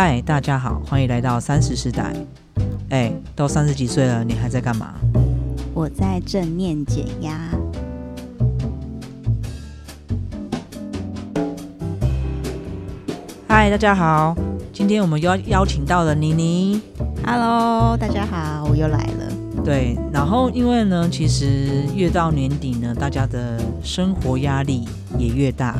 [0.00, 2.14] 嗨，大家好，欢迎来到三十时代。
[2.90, 4.94] 哎，都三十几岁了，你还在干嘛？
[5.74, 7.36] 我在正念减压。
[13.48, 14.36] 嗨，大家好，
[14.72, 16.80] 今天我们邀邀请到了妮妮。
[17.26, 19.62] Hello，大家好，我又来了。
[19.64, 24.86] 对，然后因为呢，其实越到年底呢，大家的生活压力
[25.18, 25.76] 也越大，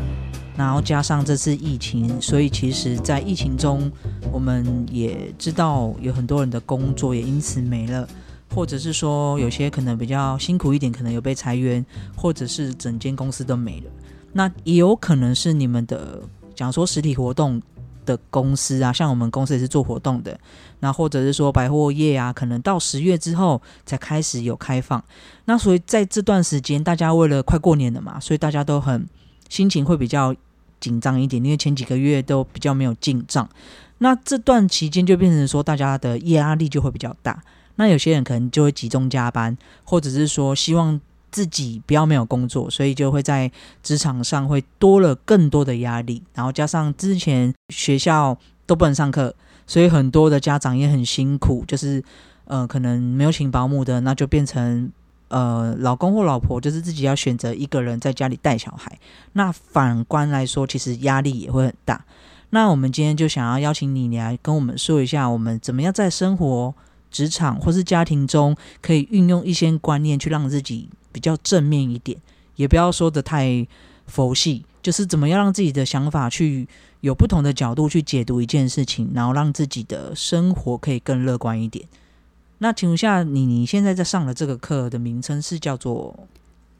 [0.58, 3.88] 然后加上这次疫情，所以其实，在疫情中，
[4.32, 8.06] 我们也知道有很多人的工作也因此没了，
[8.52, 11.86] 或者是说有些可能比较辛苦一点，可能有被裁员，
[12.16, 13.90] 或者是整间公司都没了。
[14.32, 16.20] 那也有可能是你们的，
[16.56, 17.62] 假如说实体活动
[18.04, 20.36] 的公司啊，像我们公司也是做活动的，
[20.80, 25.00] 那或者是说百货业啊，可能到十月之后才开始有开放。
[25.44, 29.08] 那所以在这段时间，大家为了快过年了嘛，所以大家都很
[29.48, 30.34] 心情会比较
[30.80, 33.48] 紧张一点，因为前几个月都比较没有进账。
[33.98, 37.42] 那这段期间就变成说，大家的压力就会比较大。
[37.76, 43.50] 那有些人可能就会集中加班，或者是说希望自己不要没有工作，所以就会在
[43.82, 46.22] 职场上会多了更多的压力。
[46.34, 49.34] 然后加上之前学校都不能上课，
[49.66, 52.02] 所以很多的家长也很辛苦，就是
[52.46, 54.90] 呃可能没有请保姆的，那就变成
[55.28, 58.98] 呃老公或老婆就是自己要选择一个人在家里带小孩。
[59.32, 62.04] 那反观来说，其实压力也会很大。
[62.50, 66.74] 那我们今天就想要邀请你你来跟我们说一下，我们怎么样在生活、
[67.10, 72.18] 职场或是家庭中，可以运用一些观念去让自己比较正面一点，
[72.56, 73.66] 也不要说的太
[74.06, 76.66] 佛系，就是怎么样让自己的想法去
[77.00, 81.86] 有不同的角度去解读一件事情，然后让自己的生活可以更乐观一点。
[82.58, 86.28] 那请问一下，你你现在在上的这个课的名称是叫做？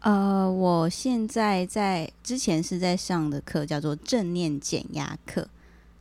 [0.01, 5.47] 呃，我现在在之前是在上的课叫做正念减压课，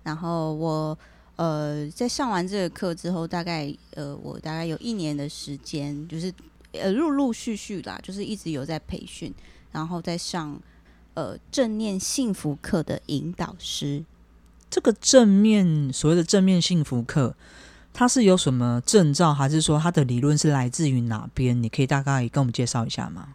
[0.04, 0.98] 然后我
[1.36, 6.32] 呃在上完这个课之后，大概呃我大概有一年的时间，就是
[6.74, 9.34] 呃陆陆续续啦，就是一直有在培训，
[9.72, 10.60] 然后在上
[11.16, 14.04] 呃正念幸福课的引导师。
[14.70, 17.36] 这个正面所谓的正面幸福课，
[17.98, 21.64] 他是有什么证照，还是说他的理论是来自于哪边？
[21.64, 23.30] 你可以大概跟我们介绍一下吗？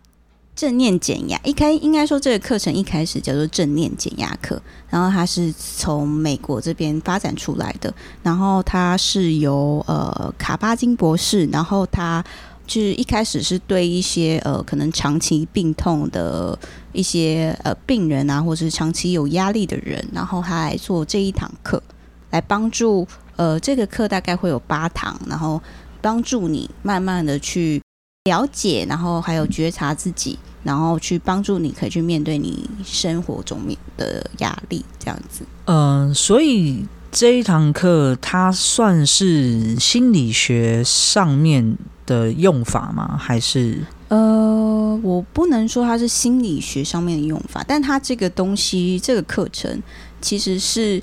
[0.54, 7.92] 正念减压，一开应该说这个课程一开始叫做正念减压课，然后它是从美国这边发展出来的，
[8.22, 12.24] 然后它是由呃卡巴金博士，然后他
[12.64, 16.56] 就是一开始是对一些呃可能长期病痛的
[16.92, 21.82] 一些呃病人啊，或者是长期有压力的人，然后他来做这一堂课，
[22.30, 23.08] 来帮助
[23.42, 25.60] 呃这个课大概会有八堂，然后
[26.00, 27.82] 帮助你慢慢的去。
[28.26, 35.44] 了解，然后还有觉察自己，然后去帮助你可以去面对你生活中面的压力，这样子。
[35.64, 41.76] 嗯、所以这一堂课它算是心理学上面
[42.06, 43.16] 的用法吗？
[43.18, 49.82] 还是呃，我不能说它是心理学上面的用法，但它这个东西，这个课程
[50.20, 51.02] 其实是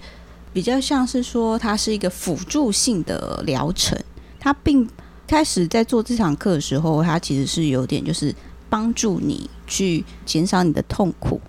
[0.59, 3.97] 比较像是说它是一个辅助性的疗程，
[4.37, 4.85] 它并
[5.25, 8.35] 开始在做这堂课的时候，它其实是有点就是
[8.67, 11.39] 帮助你去减少你的痛苦，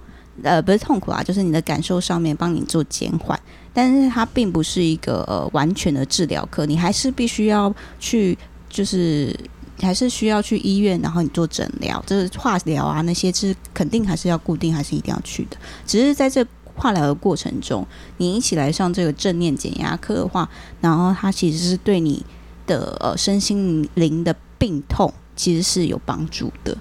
[0.45, 3.37] 呃，不是痛苦啊，就是你的感受上面帮你做减缓。
[3.75, 8.39] 但是它并不是一个呃完全的治疗课，你还是必须要去，
[8.69, 9.37] 就是
[9.81, 15.57] 还是需要去医院，然后你做诊疗，就是化疗啊那些是肯定还是要固定，还是一定要去的。
[15.85, 16.47] 只是在这
[16.81, 17.87] 化疗的过程中，
[18.17, 20.49] 你一起来上这个正念减压课的话，
[20.81, 22.25] 然后它其实是对你
[22.67, 26.75] 的呃身心灵的病痛其实是有帮助的。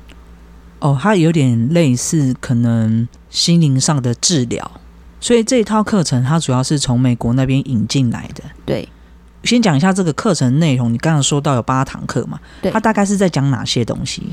[0.79, 4.71] 哦，它有点类似可能心灵上的治疗。
[5.19, 8.43] 所以这一套课程它主要是从美国那边引进来的。
[8.65, 8.87] 对，
[9.43, 10.93] 先讲一下这个课程内容。
[10.93, 12.39] 你刚刚说到有八堂课嘛？
[12.61, 14.23] 对它大概是在讲哪些东西？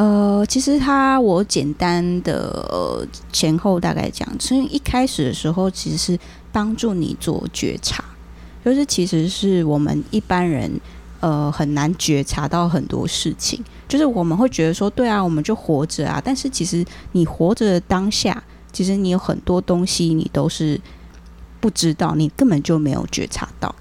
[0.00, 6.18] 呃，其实它我简单的、前后大概讲，所以一开始的时候其实是
[6.50, 8.02] 帮助你做觉察，
[8.64, 10.72] 就是其实是我们一般人
[11.20, 16.82] 呃很难觉察到很多事情，就是我们会觉得说，对啊，我们就活着啊，但是其实
[17.12, 18.42] 你活着的当下，
[18.72, 20.80] 其实你有很多东西你都是
[21.60, 23.74] 不知道，你根本就没有觉察到。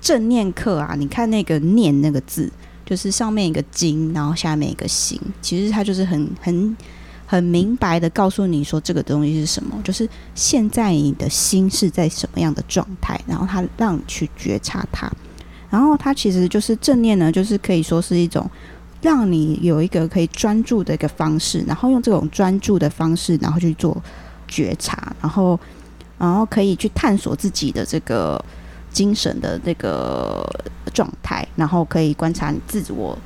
[0.00, 2.52] 正念课啊，你看那个“念”那个字，
[2.84, 6.76] 就是上面一个金，然后下面一个心，其实它就是很很
[7.26, 15.10] 很明白的告诉你说这个东西是什么，就是现在你的心是在什么样的状态，然后它让你去觉察它，
[15.70, 18.48] 然后它其实就是正念呢，就是可以说是一种
[19.00, 23.96] 让你有一个可以专注的一个方式，然后用这种专注的方式，然后去做
[24.46, 25.58] 觉察，然后
[26.18, 28.44] 然后可以去探索自己的这个。
[28.94, 30.48] 精神的那个
[30.94, 33.18] 状态，然后可以观察你自我、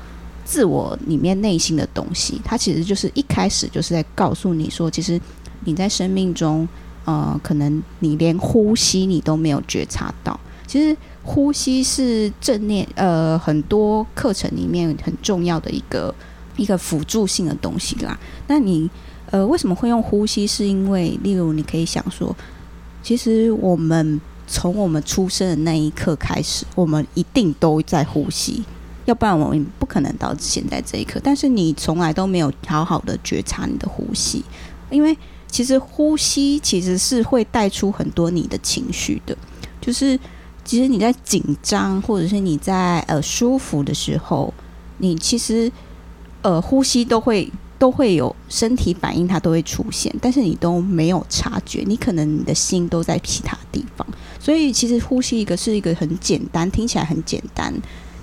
[0.44, 2.40] 自我里面内心的东西。
[2.42, 5.20] 它其实就是一开始就是在告诉你说，其实
[5.64, 6.66] 你在生命中，
[7.04, 10.40] 呃，可能你连呼吸你都没有觉察到。
[10.66, 16.14] 其实呼吸是正念，呃，很多课程里面很重要的一个
[16.56, 18.18] 一个辅助性的东西啦。
[18.46, 18.90] 那你
[19.30, 20.46] 呃为什么会用呼吸？
[20.46, 22.34] 是因为例如你可以想说，
[23.02, 28.64] 其实我们从我们出生的那一刻开始，我们一定都在呼吸，
[29.04, 31.20] 要不然我们不可能到现在这一刻。
[31.22, 34.44] 但是你从来都没有好好的觉察你的呼吸，
[34.90, 35.16] 因为
[35.46, 39.36] 其实呼吸其实是会带出很多你的情绪的，
[39.80, 40.18] 就是。
[40.64, 44.52] 其实你在紧张，或者是你在呃舒服的时候，
[44.98, 45.72] 你其实
[46.42, 54.06] 呃呼吸都会都会有身体反应，它都会出现，但是你都没有察觉，你可能你的心都在其他地方。
[54.40, 57.72] 所以其实呼吸一个是一个很简单，听起来很简单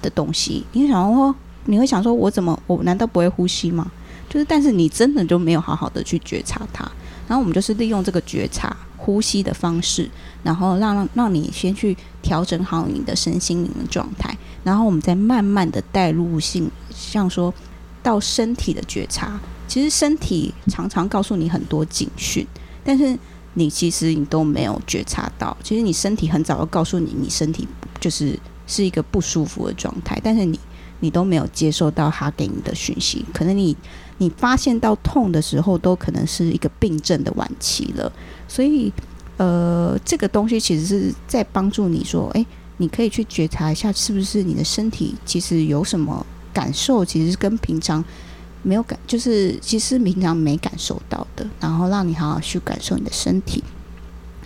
[0.01, 0.65] 的东西。
[0.73, 1.35] 你会想说，
[1.65, 3.89] 你会想说，我怎么我难道不会呼吸吗？
[4.29, 6.83] 就是，但是你真的就没有好好的去觉察它。
[7.27, 8.75] 然后我们就是利用这个觉察。
[8.97, 10.09] 呼吸的方式，
[10.41, 17.53] 然后让让你先去调整好你的身心灵的状态，然后我们再慢慢的带入性，像说
[18.05, 19.39] 到身体的觉察。
[19.67, 22.45] 其实身体常常告诉你很多警讯，
[22.83, 23.17] 但是
[23.55, 25.57] 你其实你都没有觉察到。
[25.63, 27.67] 其实你身体很早就告诉你，你身体
[27.99, 30.59] 就是是一个不舒服的状态，但是你
[30.99, 33.25] 你都没有接受到他给你的讯息。
[33.33, 33.75] 可能你
[34.19, 38.11] 你发现到痛的时候，都可能是一个病症的晚期了。
[38.47, 38.93] 所以，
[39.37, 42.45] 呃，这个东西其实是在帮助你说，哎，
[42.77, 46.23] 你可以去觉察一下，是不是你的身体其实有什么
[46.55, 48.03] 感受，其实跟平常
[48.63, 53.61] 没有感，就是其实平常没感受到的，然后让你好好去感受你的身体。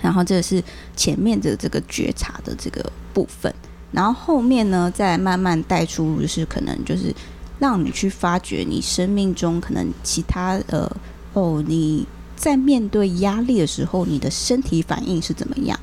[0.01, 0.63] 然后，这是
[0.95, 3.53] 前面的这个觉察的这个部分，
[3.91, 7.13] 然后后面呢，再慢慢带出，就是可能就是
[7.59, 10.91] 让你去发掘你生命中可能其他呃，
[11.33, 12.07] 哦，你。
[12.39, 15.77] 在面对压力的时候，你的身体反应是怎么样？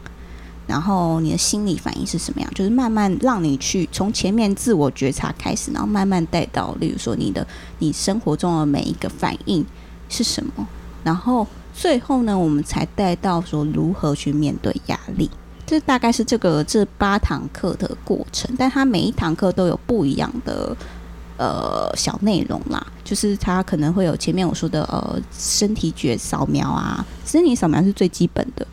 [0.67, 2.51] 然后你的心理反应是什么样？
[2.55, 7.47] 就是慢慢让你去从前面自我觉察开始，然后慢慢带到，例如说你的
[7.79, 9.65] 你生活中的每一个反应
[10.09, 10.67] 是什么？
[11.05, 15.31] 然后最后呢，我们才带到说如何去面对压力。
[15.67, 20.77] 这大概是这个这八堂课的过程，但它每一堂课都有不一样的。
[21.39, 28.67] 呃，小内容啦，就是它可能会有前面我说的呃，身体觉扫描啊，身体扫描是最基本的，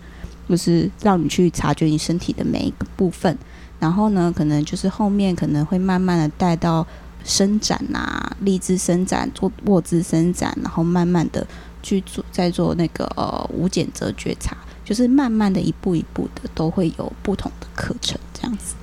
[0.47, 3.37] 就是让你去察觉你身体的每一个部分。
[3.79, 6.85] 然后呢，可能就是后面可能会慢慢的带到
[7.25, 11.45] 伸展啊，立姿伸展，做卧姿伸展，然后慢慢的
[11.81, 14.55] 去做，再做那个呃无减则觉察，
[14.85, 18.75] 就是慢慢的一步一步的都会有不同的课程这样子。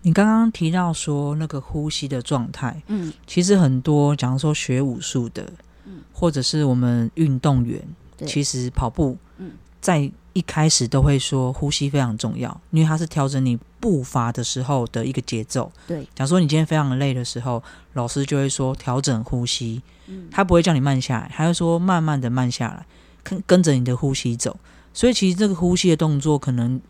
[0.00, 5.44] 你刚刚提到说那个呼吸的状态，嗯，其实很多，假如说学武术的，
[5.84, 7.82] 嗯，或者是我们运动员，
[8.24, 9.50] 其实跑步，嗯，
[9.80, 15.70] 在一开始都会说呼吸非常重要，因为它是调整你步伐的时候的一个节奏。
[15.86, 17.62] 对，假如说你今天非常累的时候，
[17.94, 22.86] 老师就会说调整呼吸，嗯，他不会叫你慢下来，他会说慢慢的慢下来，
[23.22, 24.58] 跟跟着你的呼吸走。
[24.92, 26.80] 所以其实这个呼吸的动作，可能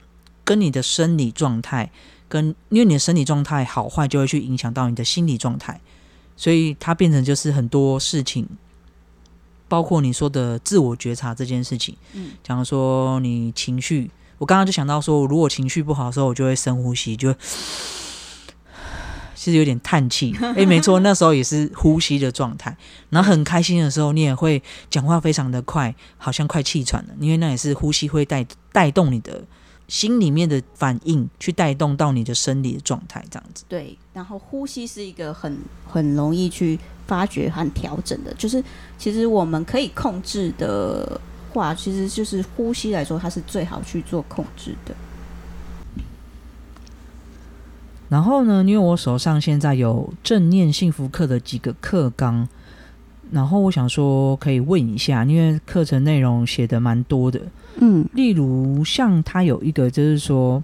[0.44, 1.90] 跟你的生理状态。
[2.28, 5.80] 跟因为你的生理状态好坏，就会去影响到你的心理状态，
[6.36, 8.44] 所以它变成就是很多事情，
[9.68, 11.96] 包括你说的自我觉察这件事情。
[12.12, 17.34] 嗯，假如说你情绪，我刚刚就想到说，如果情绪不好的时候，我就会深呼吸，就
[19.34, 20.34] 其实有点叹气。
[20.56, 22.76] 哎，没错，那时候也是呼吸的状态。
[23.10, 29.44] 然后很开心的时候，你也会讲话非常的快，好像快气喘了，因为那也是呼吸会带带动你的。
[29.88, 33.64] 心里面的反应去带动到你的生理的状态，这样子。
[33.68, 38.62] 对，然后呼吸是一个很很容易去发掘和调整的，就是
[38.98, 41.20] 其实我们可以控制的
[41.52, 44.94] 话，其实就是呼吸来说，它是最好去做控制的。
[48.08, 52.48] 然后呢，因为我手上现在有正念幸福课的几个课纲。
[53.32, 57.40] 然后我想说，可以问一下，因为课程内容写的蛮多的，
[57.76, 60.62] 嗯，例如像他有一个就是说，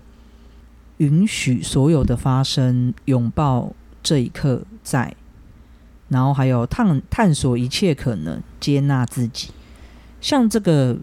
[0.99, 5.15] 允许所有的发生，拥抱这一刻在，
[6.09, 9.51] 然后还有探探索一切可能，接纳自己。
[10.21, 10.97] 像这个，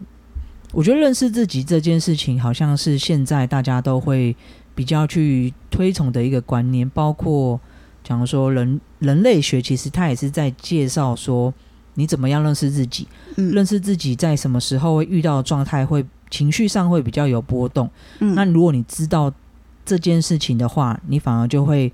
[0.71, 4.35] 我觉得认识自己这件事情，好像是现在大家都会
[4.73, 7.59] 比较去推崇的一个观念，包括。
[8.01, 11.53] 假如说人人类学，其实他也是在介绍说，
[11.99, 17.89] 你怎么样认识自己，认识自己在什么时候会遇到状态，会情绪上会比较有波动。
[18.19, 19.31] 嗯那如果你知道
[19.85, 21.91] 这件事情的话，你反而就会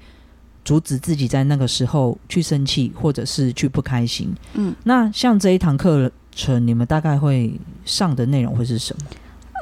[0.63, 4.33] 阻止自己在那个时候去生气，或者是去不开心。
[4.53, 9.05] 嗯，那像这一堂课程，你们大概会上的内容会是什么？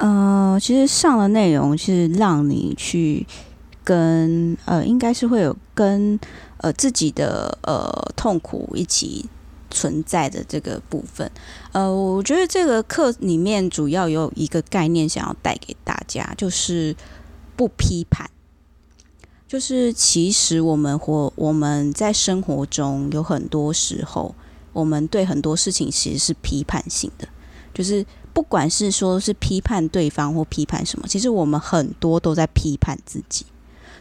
[0.01, 3.25] 呃，其实上的内容是让你去
[3.83, 6.19] 跟呃，应该是会有跟
[6.57, 9.25] 呃自己的呃痛苦一起
[9.73, 11.29] 存在的这个部分。
[11.71, 16.95] 呃，我觉得这个课里面主要有一个概念想要带给大家，就是
[17.57, 18.29] 不批判。
[19.47, 24.33] 就是其实我们活我们在生活中有很多时候，
[24.71, 27.27] 我们对很多事情其实是批判性的，
[27.73, 33.45] 就是不管是说是批判对方或批判什么，其实我们很多都在批判自己。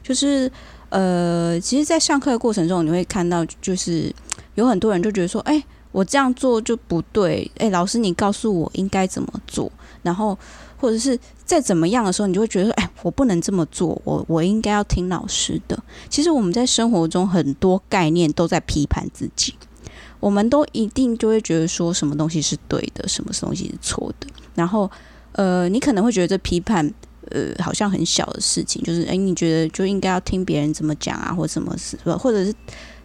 [0.02, 0.50] 就是
[0.88, 4.12] 呃，其实，在上课的过程中，你会看到，就是
[4.54, 9.70] 有很多人就觉得说，哎，我这样做就不对，哎，老师你告诉我应该怎么做，
[10.02, 10.38] 然后
[10.76, 15.78] 或者是再怎么样的时候，你就会觉得说，哎，我不能这么做，我我应该要听老师的。
[16.08, 19.54] 其实我们在生活中很多概念都在批判自己，
[20.20, 24.90] 我们都一定就会觉得说什么东西是对的，什么东西是错的，然后
[25.32, 26.92] 呃，你可能会觉得这批判。
[27.30, 32.52] 呃，好像很小的事情，就是哎，你觉得就应该要听别人怎么讲啊，或什么事，或者是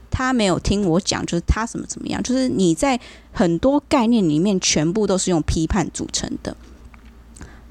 [0.10, 3.00] 他没有听我讲，就是他怎么怎么样，就是你在
[3.32, 6.56] 很多概念里面全部都是用批判组成的。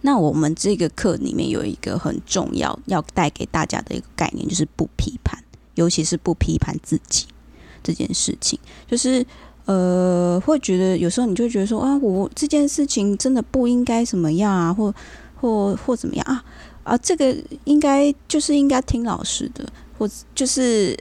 [0.02, 5.42] 那我们这个课里面有一个很重要要带给大家的一个概念，就是不批判，
[5.74, 7.26] 尤其是不批判自己
[7.82, 9.24] 这件事情，就是
[9.64, 14.94] 呃，会觉得有时候你就觉得说啊，我这件事情真的不应该怎么样啊，或。
[15.38, 16.42] 或或怎么样啊
[16.82, 19.62] 啊，这个应该就是应该听老师的，
[19.98, 20.96] 或就是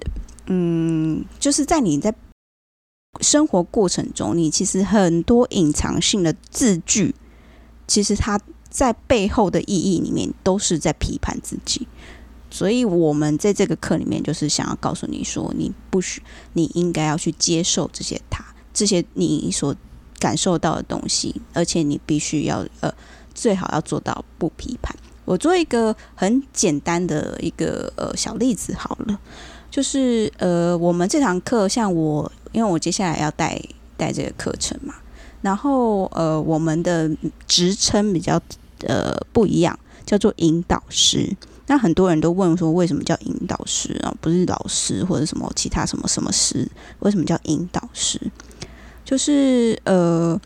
[0.47, 2.13] 嗯，就是在你在
[3.21, 7.13] 生活过程中，你其实很多隐藏性的字句，
[7.87, 11.87] 其实它在背后的意义里面都是在批判自己。
[12.49, 16.21] 所以，我们在这个课里面，就是想要告诉你说，你不许，
[16.53, 19.75] 你应该要去接受这些他这些你所
[20.19, 22.93] 感受到的东西，而且你必须要呃。
[23.37, 24.95] 最好要做到不批判。
[25.25, 29.19] 我做一个很简单的一个呃小例子好了，
[29.75, 33.61] 就是呃我们这堂课，像我，因为我接下来要带
[33.97, 34.95] 带这个课程嘛，
[35.41, 37.11] 然后呃我们的
[37.45, 38.41] 职称比较
[38.87, 41.29] 呃不一样，叫做引导师。
[41.67, 44.15] 那很多人都问说，为什么叫引导师啊？
[44.21, 46.65] 不是老师或者什么其他什么什么师？
[46.99, 48.17] 为什么叫引导师？
[49.03, 50.39] 就是呃。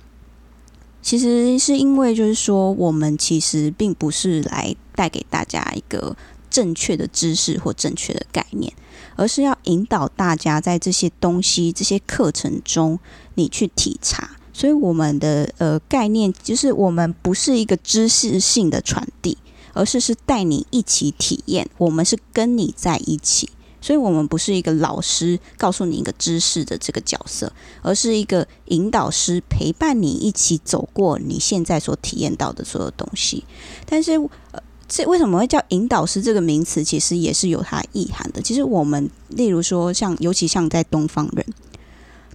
[1.02, 6.16] 其实是因为，就是说，我们其实并不是来带给大家一个
[6.50, 8.72] 正确的知识或正确的概念，
[9.20, 12.98] 而是要引导大家在这些东西、这些课程中，
[13.36, 14.38] 你去体察。
[14.54, 19.38] 所以，我们的呃概念就是，我们不是一个知识性的传递，
[19.74, 21.70] 而是是带你一起体验。
[21.78, 23.50] 我们是跟你在一起。
[23.82, 33.44] 所以，我们不是一个老师告诉你一个知识的这个角色，而是一个引导师陪伴你一起走过你现在所体验到的所有东西。
[33.86, 34.14] 但是，
[34.52, 36.84] 呃，这为什么会叫引导师这个名词？
[36.84, 38.42] 其实也是有它意涵的。
[38.42, 41.46] 其实，我们例如说，像尤其像在东方人，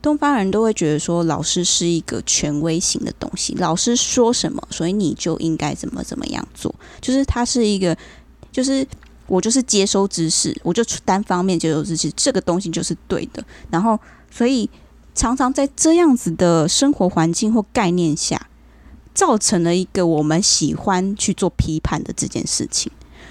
[0.00, 7.94] 东方人都会觉得说，老师是一个权威型的东西，老师说什么，所以你就应该怎么怎么样做，就是它是一个，
[8.50, 8.86] 就是。
[9.26, 13.42] 我就是接收知识，我就单方面接收知识，这个东西就是对的。
[13.70, 13.98] 然后，
[14.30, 14.68] 所以
[15.14, 18.48] 常常在这样子的生活环境或概念下，
[19.14, 22.90] 造成了一个我们喜欢去做批判的这件事情。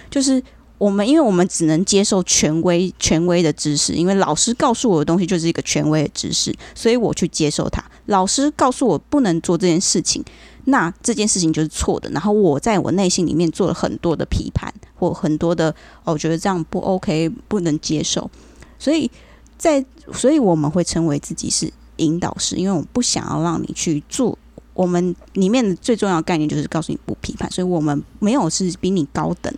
[0.10, 0.42] 就是
[0.78, 7.84] 我们，因为我们只能接受权威、权威的知识，因为老师告诉我的东西就是一个权威的知识，所以我去接受它。
[8.08, 10.24] 老师告诉我不能做这件事情。
[10.66, 15.76] 那这件事情就是错的，然后我在我内心里面做了很多的批判，或很多的
[16.06, 18.32] 哦，觉得这样不 OK，不能接受，
[18.80, 19.12] 所以
[19.58, 24.38] 在所以我们会称为自己是引导师，因为我不想要让你去做。
[24.74, 29.54] 我们里面的最重要概念就是告诉你不批判，所以我们没有是比你高等，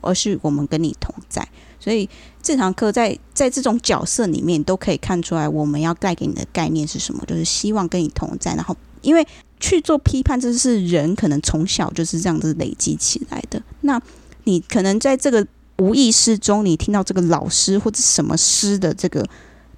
[0.00, 1.46] 而是我们跟你同在。
[1.80, 2.08] 所以
[2.42, 9.26] 这堂课在在这种角色里面都可以看出来，我们要带给你的概念是什么，就是希望跟你同在，然后因为。
[9.60, 13.60] 去做批判，这是人可能从小就是这样子累积起来的。
[13.80, 14.00] 那
[14.44, 15.44] 你可能在这个
[15.78, 19.26] 无意识中，你听到这个老师或者什么师的这个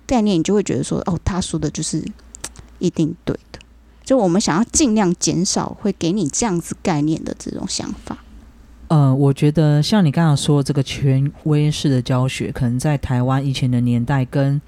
[0.06, 2.04] 概念，你就会觉得说：“哦，他说的就是
[2.78, 3.34] 一定对。”
[4.11, 8.19] 就我们想要尽量减少会给你这样子概念的这种想法。
[8.88, 14.61] 呃，我觉得像你刚刚说这个权威式的教学，可能在台湾以前的年代，跟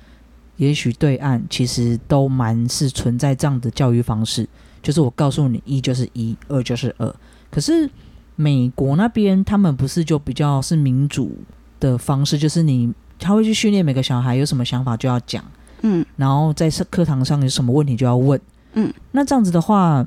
[0.59, 4.49] 也许对岸其实都蛮是存在这样的教育方式。
[4.81, 7.13] 就是我告诉你，一就是一，二就是二。
[7.51, 7.91] 可是
[8.37, 11.33] 美国那边他们不是就比较是民主
[11.81, 15.45] 的方式，就是你他会去训练每个小孩有什么想法就要讲，
[15.81, 18.41] 嗯然后在课课堂上有什么问题就要问。
[18.75, 20.07] 嗯，那这样子的话，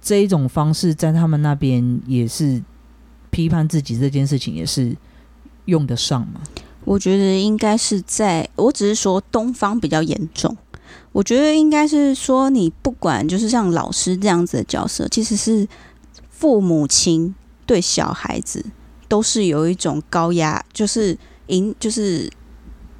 [0.00, 2.62] 这一种方式在他们那边也是
[3.30, 4.96] 批判自己这件事情也是
[5.66, 6.40] 用得上吗？
[6.84, 10.56] 我觉得应该是在，我只是说东方比较严重。
[11.12, 15.66] 我觉得应该是说，你不管就是像老师这样子的角色，其实是
[16.28, 18.64] 父母亲对小孩子
[19.08, 21.16] 都是有一种高压，就是
[21.46, 22.30] 引，就是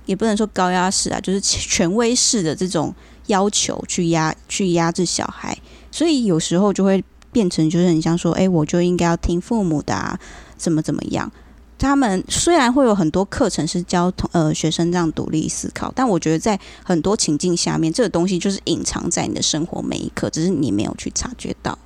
[0.07, 2.93] 也不能说高压式啊，就是权威式的这种
[3.27, 5.57] 要求去压去压制小孩，
[5.91, 7.03] 所以有时候就会
[7.33, 10.19] 变成就是很像说，哎，我就应该要听父母的啊，
[10.57, 11.31] 怎么怎么样。
[11.79, 21.79] 他们虽然会有很多课程是教同呃学生这样独立思考，但我觉得在很多情境下面，这个东西就是隐藏在你的生活每一刻，只是你没有去察觉到。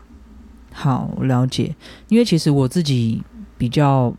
[0.72, 1.74] 好，了解。
[2.06, 3.20] 因为其实我自己
[3.58, 4.14] 比较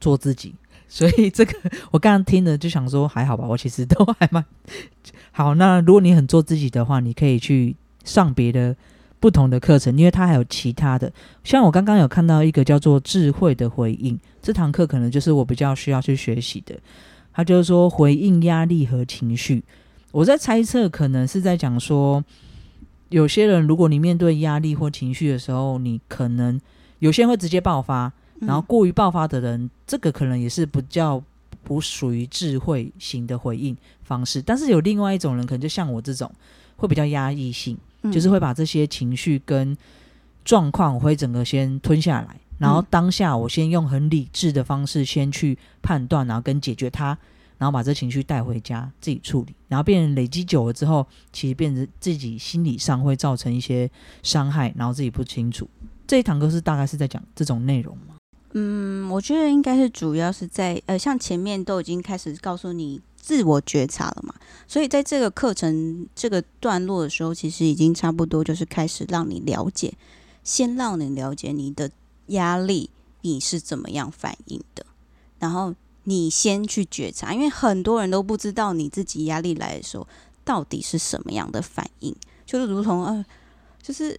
[0.00, 0.54] 做自己，
[0.86, 1.52] 所以这个
[1.90, 4.44] 我刚刚听了就想说还好吧，我其实都还蛮
[5.32, 5.54] 好。
[5.56, 7.74] 那如果你很做自己的话，你可以去
[8.04, 8.76] 上别的
[9.18, 11.12] 不同的课程，因为它还有其他的。
[11.42, 16.78] 像我刚刚有看到一个叫做智慧的回应，这堂课可能就是我比较需要去学习的。
[17.32, 19.64] 他就是说回应压力和情绪，
[20.12, 22.22] 我在猜测可能是在讲说。
[23.08, 26.58] 有些人，如果你面对压力或情绪的时候，你可能
[26.98, 28.10] 有些人会直接爆发，
[28.40, 31.22] 然后过于爆发的人，这个可能也是不叫
[31.62, 34.42] 不属于智慧型的回应方式。
[34.42, 36.30] 但是有另外一种人，可能就像我这种，
[36.76, 39.76] 会比较压抑性，嗯就是会把这些情绪跟
[40.44, 47.16] 状况，我会整个先吞下来，然后当下我先用很理智的方式先去判断，然后跟解决它。
[47.58, 53.88] 然后把这情绪带回家自己处理，然后变成累积久了之后，其实变成自己心理上会造成一些
[54.24, 55.70] 伤害，然后自己不清楚。
[56.04, 58.16] 这一堂课是大概是在讲这种内容吗？
[58.52, 64.34] 嗯，我觉得应该是主要是在呃，像前面都已经开始告诉你自我觉察了嘛，
[64.66, 69.94] 所以在这个课程这个段落的时候，其实已经差不多就是开始让你了解，
[70.44, 71.90] 先让你了解你的
[72.28, 72.90] 压力
[73.22, 74.86] 你是怎么样反应的，
[75.38, 75.74] 然后。
[76.04, 80.04] 你先去觉察，因为很多人都不知道你自己压力来的时候
[80.44, 82.12] 到底是什么样的反应，
[82.44, 83.24] 就是如同呃，
[83.80, 84.18] 就是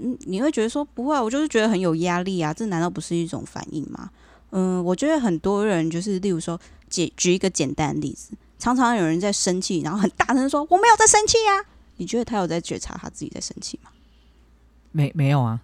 [0.00, 4.10] 嗯，你会觉得说不会，我就是觉得很有压力啊，这难道不是一种反应吗？
[4.50, 11.64] 嗯，我觉得很多人就是，例如说，举举一个简单的例子，常常有人在生气，然后很大声说我没有在生气呀，
[11.96, 13.90] 你觉得他有在觉察他自己在生气吗？
[14.94, 15.58] 没没有啊，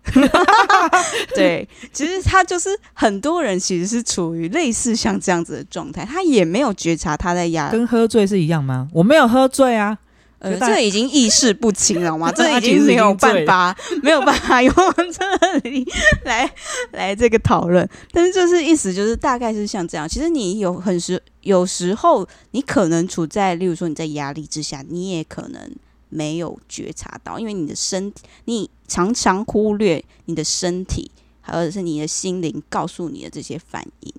[1.37, 8.89] 对，其实他就是很多人其实是处于类似像这样子的状态，他也没有觉察他在压，跟喝醉是一样吗？
[8.95, 9.99] 我没有喝醉啊，
[10.39, 12.31] 呃，这已经意识不清了吗？
[12.37, 14.75] 这已经没有办法，没有办法用
[15.13, 15.87] 这里
[16.25, 16.51] 来
[16.93, 17.89] 来这个讨论。
[18.13, 20.09] 但是就是意思就是大概是像这样。
[20.09, 25.71] 其实你有很时有时候你可能处在，例如说你在压力之下，你也可能。
[26.11, 31.11] 没有觉察到，因为你的身体，你常常忽略你的身体，
[31.43, 34.15] 或者是你的心灵告诉你的这些反应。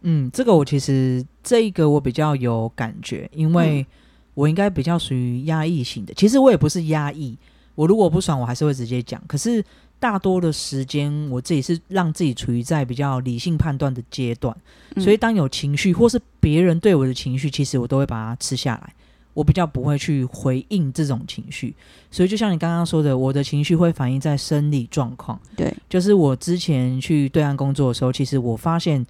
[0.00, 3.86] 嗯，这个我其实这一个我比较有感觉，因为
[4.34, 6.14] 我应该比较属于压抑型的。
[6.14, 7.36] 其实我也不是压抑，
[7.74, 9.22] 我如果不爽，我还是会直接讲。
[9.26, 9.64] 可是
[9.98, 14.56] 大多的时间，我自己是让自己处于在比较理性判断的阶段，
[14.98, 18.92] 所以当有情绪或是别人对我的情绪，其实我都会把它吃下来。
[19.34, 21.74] 我比较不会去回应这种情绪，
[22.10, 25.40] 所以就像你刚刚说的，我的情绪会反映在生理状况。
[25.56, 29.02] 对，就是我之前去对岸工作的时候，其实我发现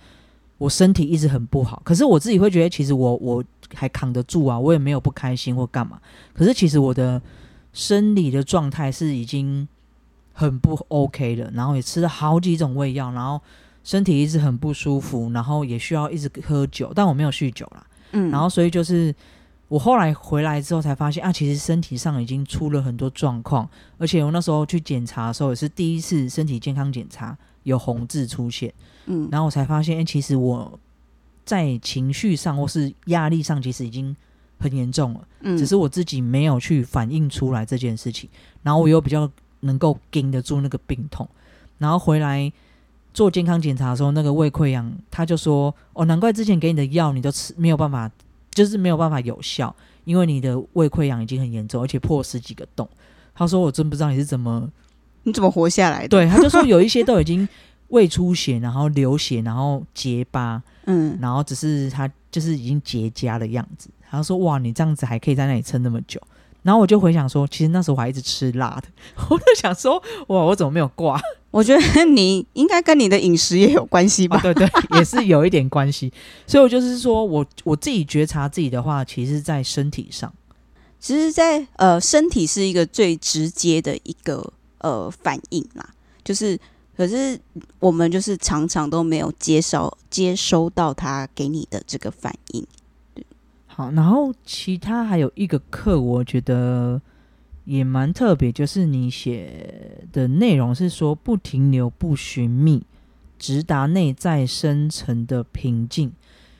[0.62, 3.42] 我身体一直很不好，可是我自己会觉得，其实我我
[3.74, 6.00] 还扛得住啊，我也没有不开心或干嘛。
[6.32, 7.20] 可是其实我的
[7.72, 9.66] 生理的状态是已经
[10.32, 13.40] 很不 OK 了，然后也吃了好几种胃药，然后
[13.82, 17.86] 身体一直很不舒服，然后也需要一直喝酒，但我没有酗酒啦。
[18.12, 19.14] 嗯，然后所以就是。
[19.68, 28.72] 我后来回来之后才发现啊，其实身体上已经出了很多状况，而且我那时候去检查的时候也是第一次身体健康检查有红字出现，
[29.06, 30.78] 嗯，然后我才发现，哎，其实我
[31.44, 34.14] 在情绪上或是压力上其实已经
[34.58, 38.28] 很严重了，嗯，只是我自己没有去反映出来这件事情，
[38.62, 41.28] 然后我又比较能够顶得住那个病痛，
[41.78, 42.52] 然后回来
[43.12, 48.10] 做健康检查的时候，那个胃溃疡他就说，哦，难怪之前给你的药你都吃没有办法。
[48.54, 52.86] 就是没有办法有效，因为你的胃溃疡已经很严重，而且破十几个洞。
[53.34, 54.70] 他说：“我真不知道你是怎么，
[55.24, 57.48] 你怎么活下来的？”对，他就说有一些 都已经
[57.88, 63.88] 胃出血，然后流血，然后结疤，嗯，然后只是他就是已经结痂的样子。
[64.10, 66.20] 他说：“哇，你这样子还可以在那里撑那么久。”
[66.62, 68.84] 然后我就回想说，其实那时候我还一直吃辣的，
[69.30, 71.20] 我就想说，哇，我怎么没有挂？
[71.50, 74.38] 我觉得你应该跟你的饮食也有关系吧？
[74.40, 76.12] 对对，也是有一点关系。
[76.46, 80.32] 所以我就是说我我自己觉察自己的话，其实在身体上，
[81.00, 85.88] 其实，在呃身体是一个最直接的一个呃反应啦，
[86.22, 86.58] 就是
[86.96, 87.40] 可是
[87.78, 92.66] 我们就是常常都没有接收接收到他给你的这个反应。
[93.66, 97.00] 好，然后其他还有一个课，我觉得
[97.64, 102.82] 也蛮特别，就是你写的内容是说不停留、不寻觅，
[103.38, 106.12] 直达内在深层的平静。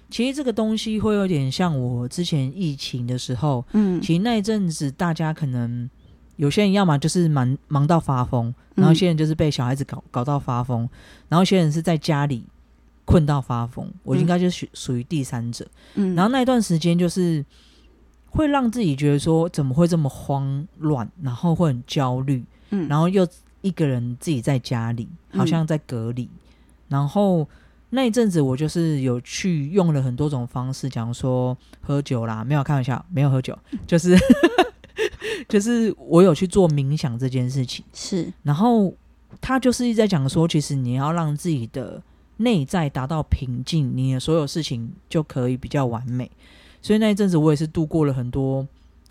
[0.09, 5.89] 其实这个东西会有点像我之前疫情的时候，嗯其实那一阵子大家可能
[6.43, 10.81] 有些人要么就是忙忙到发疯，然后有些人就是被小孩子搞搞到发疯，
[11.29, 12.45] 然后有些人是在家里
[13.05, 15.65] 困到发疯，我应该就是属属于第三者。
[15.95, 17.45] 嗯，然后那一段时间就是
[18.29, 23.25] 会让自己觉得说怎么会这么慌乱，然后会很焦虑，嗯然后又
[23.61, 26.29] 一个人自己在家里，好像在隔离。
[26.89, 27.49] 然后
[27.91, 34.19] 那一阵子我就是有去用了很多种方式，讲说喝酒啦，没有开玩笑，没有喝酒，就是
[35.49, 37.85] 就是我有去做冥想这件事情。
[37.93, 38.93] 是然后
[39.41, 42.03] 他就是一直在讲说，其实你要让自己的
[42.39, 46.31] 内在达到平静，你的所有事情就可以比较完美。
[46.81, 48.67] 所以那一阵子我也是度过了很多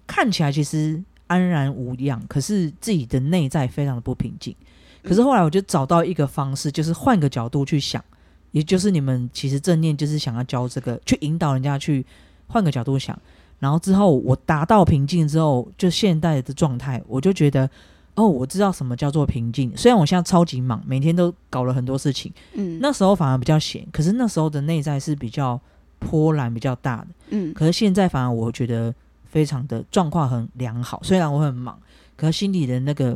[0.06, 4.56] 看起来其实安然无恙，可是自己的内在非常的不平静。
[5.02, 8.04] 可是后来我就找到一个方式，就是换个角度去想，
[8.52, 12.06] 也就是你们其实正念就是想要教这个，去引导人家去
[12.48, 13.18] 换个角度想。
[13.62, 17.70] 然后之后我达到平静之后，就现代的状态，我就觉得
[18.16, 19.72] 哦，我知道什么叫做平静。
[19.78, 25.62] 虽然我现在超级忙，每天都搞了很多事情，嗯那时候反而比较闲，可是那时候的内在是比较
[26.00, 27.08] 波澜比较大的。
[27.30, 28.92] 嗯可是现在反而我觉得
[29.26, 31.80] 非常的状况很良好，虽然我很忙，
[32.18, 33.16] 可是心里的那个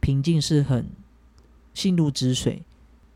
[0.00, 0.86] 平静是很
[1.72, 2.62] 心如止水。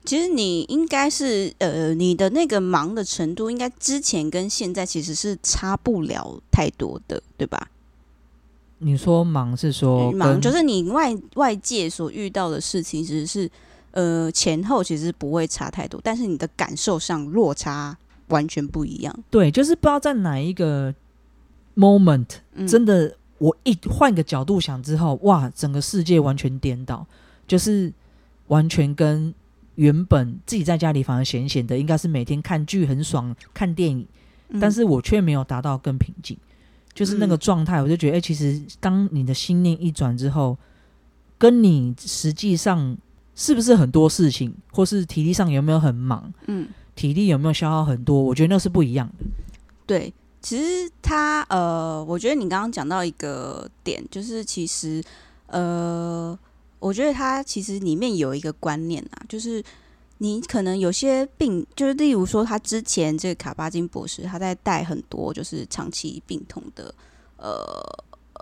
[0.04, 7.68] 其实你应该是呃，你的那个忙的程度，应该之前跟现在其实是差不了太多的，对吧？
[8.78, 13.48] 你说忙是说忙就是你外外界所遇到的事情，其实是
[13.92, 19.16] 呃前后其实不会差太多，但是你的感受上落差完全不一样。
[19.30, 20.92] 对，就是不知道在哪一个
[21.76, 27.06] moment，、嗯，真的我一换个角度想之后，哇，整个世界完全颠倒，
[27.46, 27.92] 就是
[28.48, 29.32] 完全跟
[29.76, 34.06] 原本自己在家里反而闲闲的，应该是每天看剧很爽，看电影，
[34.48, 34.60] 嗯。
[34.60, 36.36] 但是我却没有达到更平静，
[36.92, 37.38] 就是那个嗯。
[37.38, 40.56] 状态，我就觉得，哎、其实当你的心念一转之后，
[41.38, 42.96] 跟你实际上
[43.34, 49.24] 是不是很多事情，或是体力上有没有很忙，嗯，体力有没有消耗很多，我觉得那是不一样的。
[49.86, 55.02] 对，其实他呃，我觉得你刚刚讲到一个点，就是其实
[55.46, 56.38] 呃，
[56.82, 59.62] 我觉得他其实里面有一个观念啊，就是
[60.18, 66.92] 你可能有些病，就是例如说他之前这个卡巴金博士他在带很多就是长期病痛的
[67.36, 67.54] 呃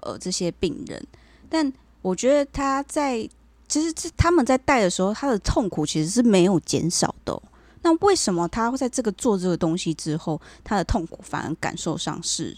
[0.03, 1.07] 呃这些病人，
[1.51, 3.29] 但我觉得他在
[3.69, 7.41] 其实这他们在带的时候，他的痛苦其实是没有减少的、
[7.83, 12.57] 那为什么他会在这个做这个东西之后，他的痛苦反而感受上是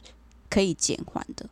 [0.49, 1.45] 可以减缓的？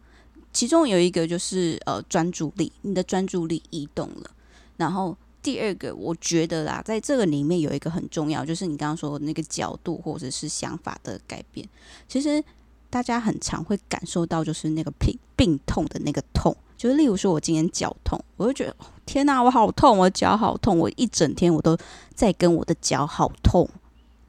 [0.52, 4.30] 其中有一个就是呃专注力，你的专注力移动了。
[4.76, 11.66] 然后第二个，我觉得啦，在这个里面有一个很重要，就是你刚刚说的那个角度或者是想法的改变。
[12.08, 12.42] 其实
[12.88, 18.74] 大家很常会感受到，就是那个病病痛的那个痛，就是例如说我今天脚痛，我就觉得、
[19.06, 21.76] 天哪，我好痛，我脚好痛，我一整天我都
[22.14, 23.68] 在跟我的脚好痛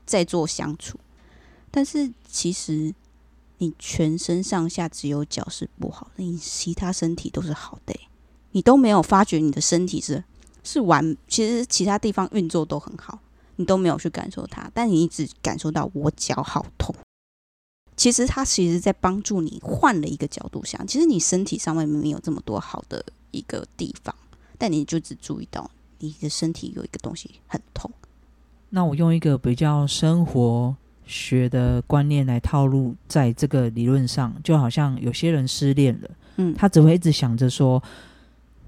[0.05, 0.99] 在做相处。
[1.71, 2.93] 但是其实
[3.61, 7.93] 你全身上下只有脚是不好的，你其他身体都是好的、
[8.53, 10.23] 你都没有发觉你的身体是
[10.63, 13.19] 是完，其实其他地方运作都很好，
[13.57, 16.95] 你都没有去感受它，但你一直感受到我脚好痛。
[17.95, 24.15] 其实它其实在帮助你换了一个角度想，其实你身体上面明明有这么多好的一个地方，
[24.57, 25.69] 但你就只注意到
[25.99, 27.91] 你的身体有一个东西很痛。
[28.69, 30.75] 那我用一个比较生活
[31.11, 37.83] 学的观念来套路在这个理论上，就好像有些人失恋了，嗯，他只会一直想着说，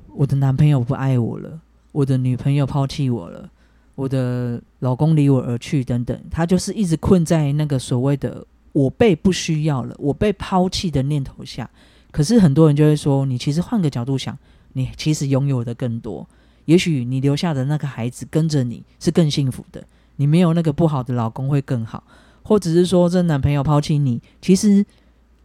[0.09, 1.57] 我的男朋友不爱我了，
[1.93, 3.49] 我的女朋友抛弃我了，
[3.95, 11.69] 我的老公离我而去等等，他就是一直困在那个所谓的我被不需要了，我被抛弃的念头下。
[12.11, 14.37] 可是很多人就会说，你其实换个角度想，
[14.73, 16.27] 你其实拥有的更多。
[16.65, 19.83] 也许你留下的那个孩子跟着你是更幸福的，
[20.17, 22.03] 你没有那个不好的老公会更好，
[22.43, 24.85] 或者是说这男朋友抛弃你，其实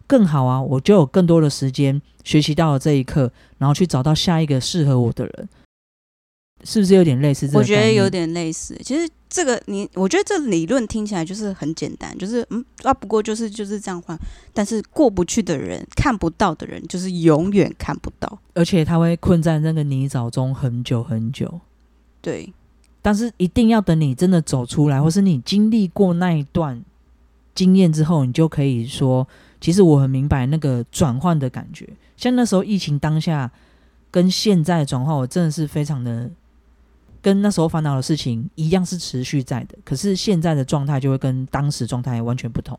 [0.07, 5.49] 更好啊，我就有更多的时间学习到了这一刻，然后去找到下一个适合我的人，
[6.65, 7.59] 是不是有点类似这个？
[7.59, 8.79] 我觉得有点类似。
[8.83, 14.19] 其实这个你，我觉得这理论听起来就是很简单，就是嗯啊，不过就是就是这样换。
[14.55, 21.61] 但是过不去的人，看不到的人，就是永远看不到，而且他会困在那个泥沼中很久很久。
[22.23, 22.51] 对，
[23.03, 26.83] 但是一定要等你真的走出来，或是你经历过那一段
[27.59, 29.27] 经验之后，你就可以说，
[29.61, 31.89] 其实我很明白那个转换的感觉。
[32.17, 33.51] 像那时候疫情当下，
[34.13, 36.31] 跟现在转换，我真的是非常的。
[37.21, 42.79] 跟那时候烦恼的事情一样是持续在的，可是现在的状态就会跟当时状态完全不同。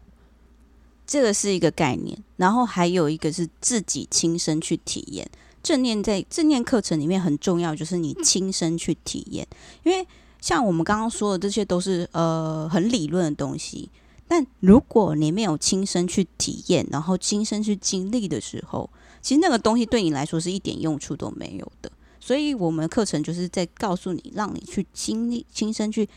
[1.06, 5.30] 这个是一个概念，然后还有一个是自己亲身去体验。
[5.62, 9.46] 正念在正念课程里面很重要，就是你亲身去体验。
[9.84, 10.08] 因为
[10.40, 13.90] 像我们刚刚说的，这些都是呃很理论的东西，
[14.30, 18.88] 但如果你没有亲身去体验，然后亲身去经历的时候，
[19.22, 21.92] 其实那个东西对你来说是一点用处都没有的。
[22.20, 26.08] 所以，我们课程就是在告诉你，让你去经历、亲身去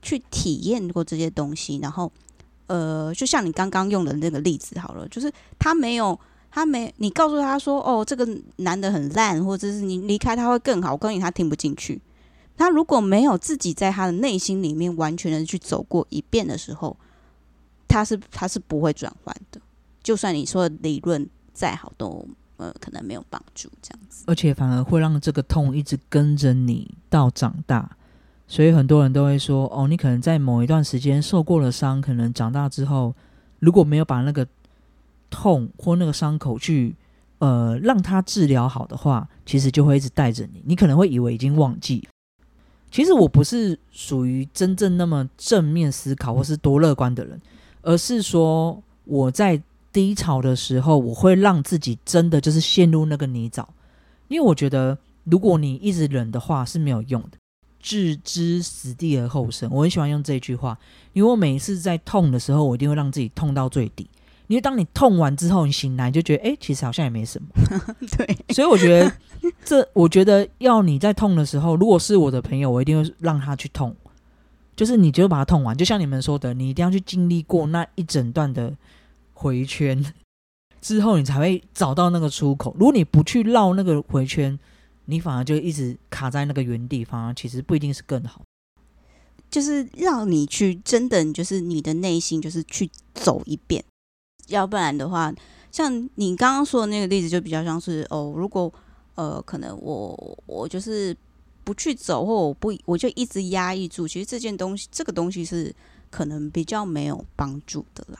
[0.00, 1.78] 去体验过这些东西。
[1.82, 2.12] 然后，
[2.68, 6.16] 呃，就像你刚刚用的那个例子好了，就是他没有，
[6.52, 8.24] 他没，你告诉他说：“哦，这个
[8.56, 12.00] 男的很烂，或者是你离开他会更好。”我告诉你，他听不进去。
[12.56, 16.96] 他如果没有自己在他的内心里面完全的去走过一遍的时候，
[17.88, 19.60] 他是他是不会转换的。
[20.02, 22.28] 就算你说理论再好，都。
[22.58, 27.88] 呃，可能没有帮助这样子，而且反而会让这个痛一直跟着你到长大。
[28.48, 33.14] 所以很多人都会说，哦，你可能在某一段时间受过了伤，可能长大之后，
[33.60, 34.44] 如果没有把那个
[35.30, 36.96] 痛或那个伤口去
[37.38, 40.60] 呃让它治疗好的话，其实就会一直带着你。
[40.66, 42.08] 你可能会以为已经忘记，
[42.90, 47.40] 其实我不是属于真正那么正面思考或是多乐观的人，
[47.88, 49.60] 而是说我在。
[49.90, 53.64] 低潮的时候，我会让自己真的就是陷入那个泥沼，
[54.28, 57.38] 因为我觉得如果你一直忍的话是没有用的，
[57.80, 59.68] 置之死地而后生。
[59.72, 60.78] 我很喜欢用这句话，
[61.14, 64.08] 因为我每一次在痛的时候，我一定会让自己痛到最底。
[64.46, 67.48] 因为当你痛完之后，你醒来就觉得，哎，其实好像也没什么。
[68.18, 69.10] 对， 所以我觉得
[69.64, 73.96] 这，我觉得要你在痛的时候，如果是我的朋友，我一定会让他去痛，
[74.78, 75.76] 就是你就把它痛完。
[75.76, 78.74] 就像你们说的，你一定要去经历过那一整段的。
[79.40, 80.04] 回圈
[80.82, 82.74] 之后，你才会找到那个出口。
[82.76, 84.58] 如果你不去绕那个回圈，
[85.04, 88.42] 你反而就一直卡在那个原地方，其实不一定是更好。
[89.48, 93.84] 就是让你去真的，就是你的内心，就是去走一遍。
[94.48, 95.32] 要不然的话，
[95.70, 98.72] 像你刚刚说的那个例子，就比较像是哦，如果
[99.14, 101.16] 呃，可能我我就是
[101.68, 105.70] 不去走，或我不我就一直压抑住，其实这件东西，这个东西是
[106.08, 108.18] 可能比较没有帮助的啦。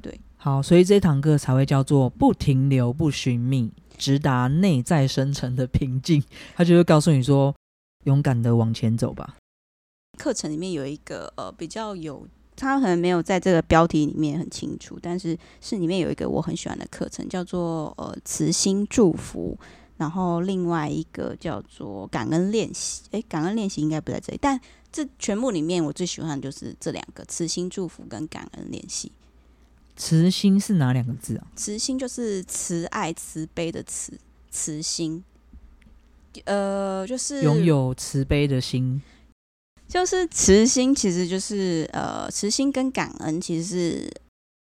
[0.00, 6.22] 对好，所以这堂课才会叫做不停留、不寻觅，直达内在深层的平静。
[6.54, 7.52] 他就会告诉你说，
[8.04, 9.34] 勇敢的往前走吧。
[10.16, 19.58] 课程里面有一个呃比较有，他可能没有在这个标题里面很清楚，但是是里面有一个我很喜欢的课程，叫做呃慈心祝福。
[19.96, 24.60] 然后另外一个叫做感恩练习，诶，感恩练习应该不在这里，但
[24.92, 29.10] 这全部里面我最喜欢的就是这两个：慈心祝福跟感恩练习。
[29.96, 31.46] 慈心是哪两个字啊？
[31.56, 34.12] 慈心就是慈爱、慈悲的慈，
[34.50, 35.24] 慈心，
[36.44, 39.00] 呃，就是拥有慈悲的心。
[39.88, 44.12] 就是慈心，其实就是呃，慈心跟感恩其实是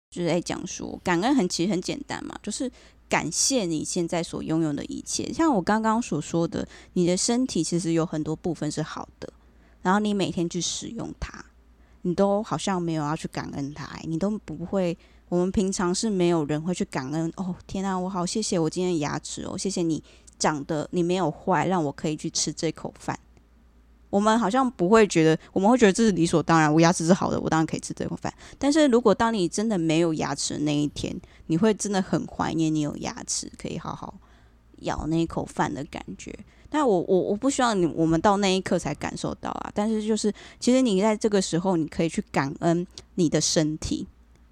[0.10, 2.72] 就是在讲说，感恩很其实很简单嘛，就是
[3.08, 5.32] 感谢你现在所拥有的一切。
[5.32, 9.32] 像我刚刚所说的，你的身体其实有很多部分是好的，
[9.82, 11.46] 然后你每天去使用它，
[12.02, 14.98] 你都好像没有要去感恩它，你都不会。
[15.28, 20.02] 我们平常是没有人会去感恩哦，天啊，我好谢谢我今天牙齿哦，谢谢你
[20.38, 23.20] 长得你没有坏，让我可以去吃这口饭。
[24.12, 26.72] 我们好像不会觉得，我们会觉得这是理所当然。
[26.72, 28.32] 我牙齿是好的，我当然可以吃这口饭。
[28.60, 34.14] 但是如果当你真的没有牙齿的那一天，你会真的很怀念你有牙齿可以好好
[34.80, 36.34] 咬那一口饭的感觉。
[36.70, 39.72] 但我我我不希望你，我们到那一刻才感受到啊。
[39.74, 44.08] 但是就是其实你在这个时候，你可以去感恩你的身体。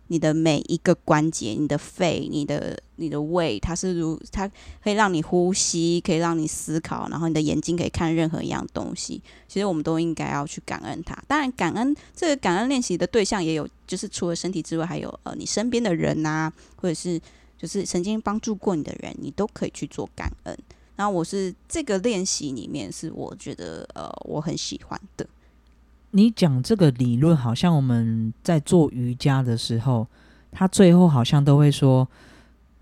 [0.08, 4.48] 你的每一个关节，你的肺，你的你的胃，它是如它
[4.84, 9.22] 可以让你呼吸，可以让你思考，然后你的眼睛可以看任何一样东西。
[9.48, 11.18] 其实我们都应该要去感恩它。
[11.28, 17.20] 当然，感恩这个感恩练习的对象也有，就是除了身体之外，还有呃你身边的人呐，或者是
[17.58, 20.58] 就是曾经帮助过你的人，你都可以去做感恩。
[20.96, 25.26] 然后我是这个练习里面是我觉得呃我很喜欢的。
[26.16, 30.08] 你讲这个理论，好像我们在做瑜伽的时候，
[30.52, 32.08] 他最后好像都会说，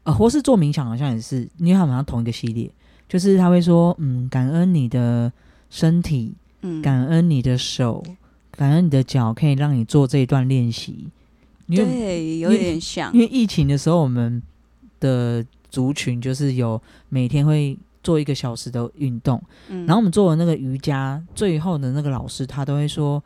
[0.03, 2.69] 呃，或是做冥想好像也是，因为他们好像同一个系列，
[3.07, 5.31] 就是他会说，嗯，感恩你的
[5.69, 8.03] 身体，嗯，感恩你的手，
[8.51, 11.07] 感恩你的脚，可以让你做这一段练习。
[11.67, 13.13] 因为对，有点像。
[13.13, 14.43] 因，为疫情的时候，我们
[14.99, 23.23] 的族群就是有每天会做一个小时的运动，嗯然后我们做了那个瑜伽，最后的那个老师他都会说，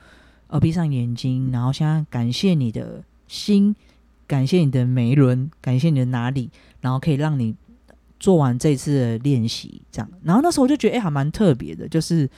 [0.47, 3.75] 呃，闭上眼睛，然后现在感谢你的心，
[4.27, 6.49] 感谢你的眉轮，感谢你的哪里，
[6.81, 7.55] 然后可以让你
[8.19, 10.09] 做完这次的练习，这样。
[10.23, 12.29] 然后那时候我就觉得，哎、还蛮特别的，就是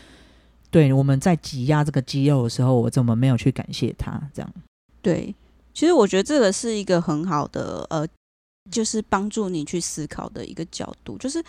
[0.69, 4.21] 对我们在挤压这个肌肉的时候，我怎么没有去感谢他？
[4.34, 4.54] 这样，
[5.02, 5.34] 对，
[5.73, 8.08] 其实我觉得这个是一个很好的呃，
[8.69, 11.43] 就是帮助你去思考的一个角度，就是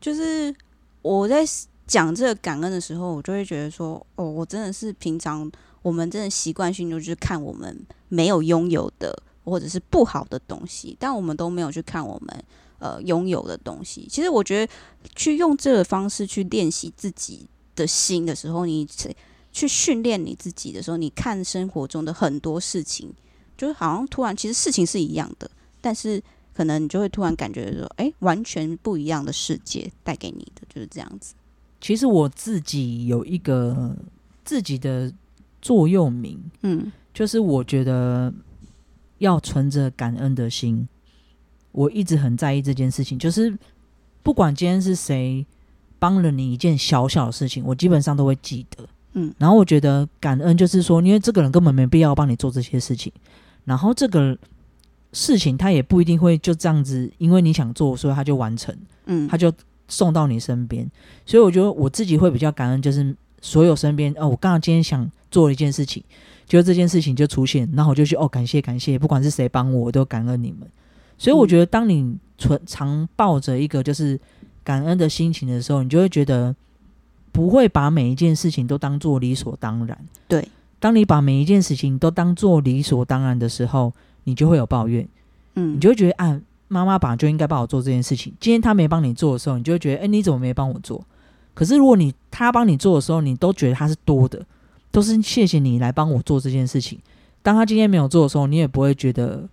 [0.00, 0.54] 就是
[1.02, 1.44] 我在
[1.86, 5.50] 讲这个感恩的时候，我就会觉得说，哦，我真的是平常
[5.82, 12.44] 我们真的习惯性就是看我们没有拥有的或者是不好的东西，但我们都没有去看我们
[12.78, 14.06] 呃拥有的东西。
[14.10, 14.72] 其实我觉得
[15.16, 18.86] 去用这个方式去练习自己的心的时候，你
[19.52, 23.12] 去训练你自己的时候，你看生活中的很多事情，
[23.56, 31.34] 就是好像突然其实事情是一样的，但是可能你就会突然感觉说，哎、完全不一样的世界带给你的就是这样子。
[31.80, 33.96] 其实我自己有一个
[34.44, 35.12] 自己的
[35.62, 38.32] 座右铭，嗯就是我觉得
[39.18, 40.86] 要存着感恩的心。
[41.72, 43.56] 我一直很在意这件事情，就是
[44.22, 45.46] 不管今天是谁
[45.98, 48.86] 帮了你一件小小的事情，我基本上都会记得。
[49.12, 53.12] 嗯然后我觉得感恩就是说，因为这个人根本没必要帮你做这些事情，
[53.64, 54.36] 然后这个
[55.12, 58.74] 事情他也不一定会就这样子，因为你想做，所以他就完成。
[59.06, 59.52] 嗯，他就
[59.88, 60.88] 送到你身边。
[61.26, 66.02] 所以我觉得我自己会比较感恩，就是所有身边哦，我刚刚今天想做一件事情，
[66.46, 70.68] 就这件事情就出现，然后我就去哦，感谢感谢，不管是谁帮我，我都感恩你们。
[71.18, 74.18] 所以我觉得，当你存常抱着一个就是
[74.64, 76.54] 感恩的心情的时候，你就会觉得
[77.32, 79.98] 不会把每一件事情都当做理所当然。
[80.28, 83.92] 对，当你把每一件事情都当做理所当然的时候，
[84.24, 85.06] 你就会有抱怨。
[85.54, 88.32] 嗯，你就会觉得啊，妈妈本来就应该帮我做这件事情。
[88.40, 91.04] 今天她没帮你做的时候，你就会觉得，哎、你怎么没帮我做？
[91.52, 94.44] 可是如果你她帮你做的时候，你都觉得她是多的，
[94.90, 96.98] 都是谢谢你来帮我做这件事情。
[97.42, 99.48] 当她今天没有做的时候，你也不会觉得，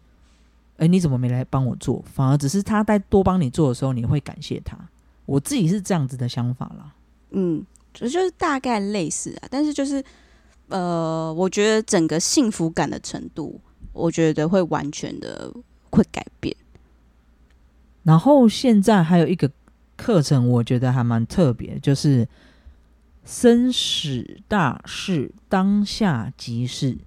[0.78, 2.04] 哎、你怎么没来帮我做？
[2.06, 4.78] 反而只是她在多帮你做的时候，你会感谢她。
[5.26, 6.94] 我自己是这样子的想法啦。
[7.32, 10.02] 嗯，就就是大概类似啊，但是就是
[10.70, 13.60] 呃，我觉得整个幸福感的程度，
[13.98, 15.52] 我觉得会完全的
[15.90, 16.56] 会改变。
[18.04, 19.52] 然后现在还有一个
[19.96, 22.28] 课程，我觉得还蛮特别，就是
[23.26, 26.98] 生死大事当下即是。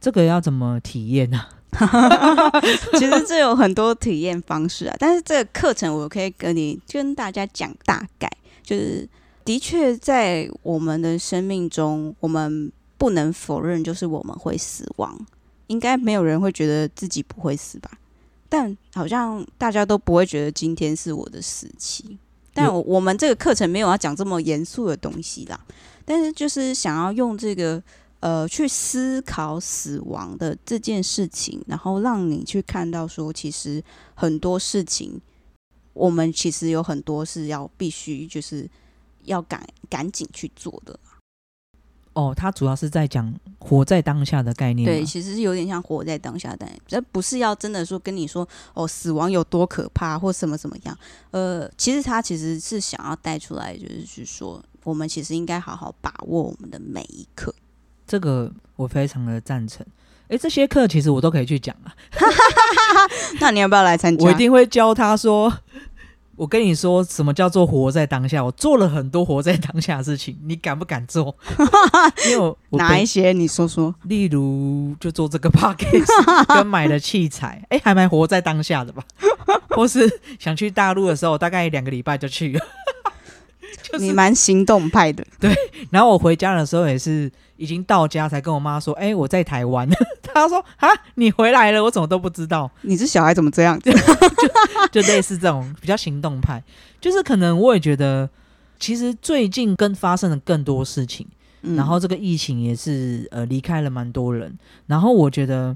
[0.00, 1.40] 这个要怎么体验呢、
[2.98, 8.30] 其实这有很多体验方式啊，但是这个课程我可以跟你跟大家讲大概，
[8.62, 9.08] 就是
[9.46, 15.18] 的确在我们的生命中，我们不能否认，就是我们会死亡，
[15.68, 17.90] 应该没有人会觉得自己不会死吧？
[18.48, 22.18] 但好像大家都不会觉得今天是我的死期。
[22.52, 25.58] 但我我们这个课程没有要讲这么严肃的东西啦，
[26.04, 27.82] 但是就是想要用这个
[28.20, 33.82] 呃去思考死亡的这件事情，然后让你去看到说，其实
[34.14, 35.20] 很多事情，
[35.94, 38.70] 我们其实有很多是要必须就是
[39.24, 40.96] 要赶赶紧去做的。
[42.14, 44.86] 哦，他主要是在讲活在当下的概念。
[44.86, 50.98] 对，其实是有点像活在当下，但这不是要真的说跟你说哦，死亡有多可怕或什么怎么样。
[51.32, 57.54] 呃，其实他其实是想要带出来，就是去说，我们其实应该好好把握我们的每一刻。
[58.06, 59.84] 这个我非常的赞成。
[60.28, 61.92] 哎，这些课其实我都可以去讲啊，
[63.40, 64.24] 那你要不要来参加？
[64.24, 65.52] 我一定会教他说。
[66.36, 68.44] 我跟你说，什么叫做活在当下？
[68.44, 71.34] 我做了很多活在当下的事情，你敢不敢做？
[72.26, 73.32] 因为我我本哪一些？
[73.32, 73.94] 你说说。
[74.04, 79.02] 例如就做这个 podcast 跟买的器材， 哎、还蛮活在当下的吧？
[79.70, 82.60] 或是想去大陆的时候，大概两个礼拜就去了。
[83.82, 85.54] 就是你蛮行动派的，对
[85.90, 89.88] 然后我回家的时候也是已经到家才跟我妈说，哎、我在台湾。
[90.34, 92.70] 她说啊，你回来了，我怎么都不知道。
[92.82, 93.78] 你这小孩怎么这样？
[93.80, 93.92] 就
[95.00, 96.62] 就类似这种比较行动派，
[97.00, 98.28] 就是可能我也觉得，
[98.78, 101.26] 其实最近跟发生了更多事情。
[101.66, 104.54] 嗯然后这个疫情也是呃离开了蛮多人，
[104.86, 105.74] 然后我觉得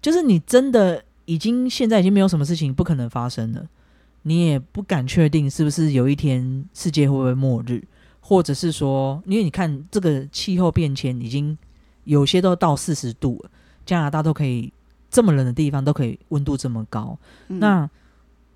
[0.00, 3.66] 就是你真的已经现在已经没有什么事情不可能发生了，
[4.22, 7.82] 你也不敢确定是不是有一天世界会不会末日，
[8.20, 11.58] 或者是说，因为你看这个气候变迁已经
[12.04, 13.50] 有些都到四十度了，
[13.86, 14.70] 加拿大都可以
[15.10, 17.16] 这么冷的地方都可以温度这么高，
[17.48, 17.88] 嗯那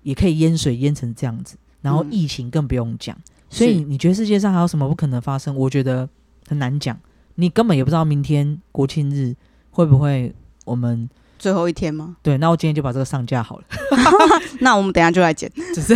[0.03, 3.17] 也可以淹水淹成这样子，然后嗯疫情更不用讲。
[3.49, 5.55] 所以你觉得世界上还有什么不可能发生？
[5.55, 6.07] 我觉得
[6.47, 6.97] 很难讲，
[7.35, 9.35] 你根本也不知道明天国庆日
[9.71, 10.33] 会不会
[10.65, 12.15] 我们最后一天吗？
[12.21, 12.37] 对。
[12.37, 13.65] 那我今天就把这个上架好了。
[14.61, 15.51] 那我们等一下就来剪。
[15.75, 15.93] 只是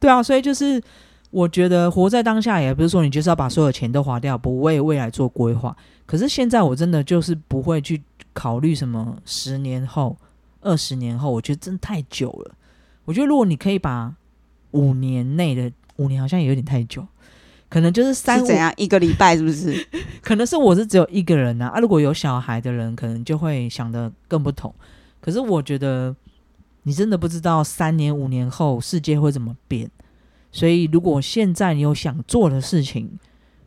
[0.00, 0.82] 对啊，所以就是
[1.36, 5.76] 我觉得活在当下，也不是说你就是要把所有钱都花掉，不为未来做规划。
[6.06, 10.16] 可是现在我真的就是不会去考虑什么十年后、
[10.62, 12.54] 二十年后，我觉得真的太久了。
[13.04, 14.14] 我觉得如果你可以把
[14.70, 17.06] 五年内的五年好像也有点太久，
[17.68, 19.86] 可能就是三怎样一个礼拜是不是？
[20.22, 24.74] 可能是我是只有一个人啊，啊，如果有小孩的人，可能就会想的更不同。
[25.20, 26.16] 可是我觉得
[26.84, 29.90] 你真的不知道三年、五年后世界会怎么变，
[30.56, 33.10] 所以如果现在你有想做的事情，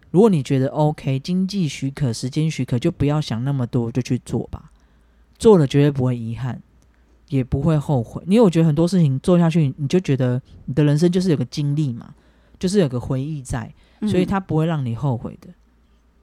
[0.10, 4.72] 如果你觉得 OK，经济许可、时间许可，就不要想那么多，就去做吧。
[5.38, 6.60] 做了绝对不会遗憾，
[7.28, 12.16] 也不会后悔，因为我觉得很多事情做下去，你就觉得你的人生就是有个经历嘛，
[12.58, 13.72] 就是有个回忆在，
[14.08, 15.50] 所以嗯它不会让你后悔的。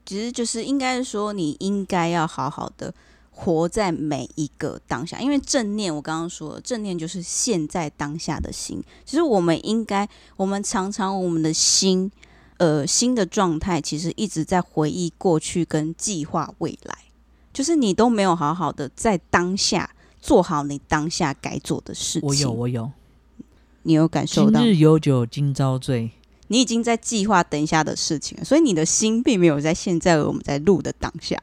[0.05, 2.93] 其实就是应该说，你应该要好好的
[3.39, 8.83] 活在每一个当下，因为正念，我刚刚说了，正念就是现在当下的心。
[9.05, 12.11] 其实我们应该，我们常常我们的心，
[12.57, 16.97] 呃，心的状态其实一直在回忆过去跟计划未来，
[17.53, 19.87] 就是你都没有好好的在当下
[20.19, 22.27] 做好你当下该做的事情。
[22.27, 22.91] 我有，我有。
[23.83, 24.71] 你有感受到今？
[24.71, 26.09] 日有酒今朝醉，
[26.47, 31.37] 你已经在计划等一下的事情了，所以你的心并没有在现在我们在录的当下。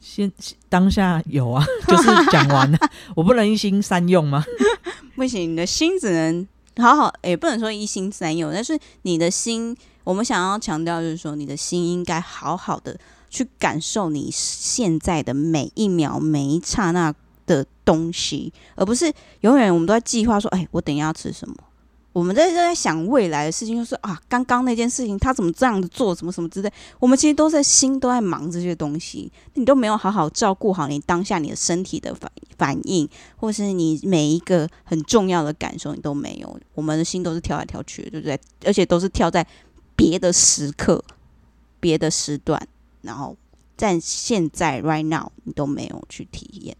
[0.00, 0.30] 现
[0.68, 2.78] 当下有啊， 就是讲完了，
[3.14, 4.44] 我不能一心三用吗？
[5.14, 6.46] 不行，你的心只能
[6.76, 12.98] 好好，也不能说一心三用，但是你的心，我们想要强调就是说，你的心应该好好的
[13.30, 17.14] 去感受你现在的每一秒、每一刹那
[17.46, 21.54] 的东西，而不是永远我们都在计划说，哎，我等一下要吃什么。
[22.12, 36.60] 我们在在想未来的事情，就是啊，刚刚那件事情他怎么这样子做，什么什么之类，我们其实都在心都在忙这些东西，你都没有好好照顾好你当下你的身体的反反应，或是你每一个很重要的感受，你都没有。
[36.74, 38.38] 我们的心都是跳来跳去的，对不对？
[38.64, 39.46] 而且都是跳在
[39.96, 41.02] 别的时刻、
[41.80, 42.60] 别的时段，
[43.00, 43.34] 然后
[43.76, 46.76] 在现在 right now 你都没有去体验。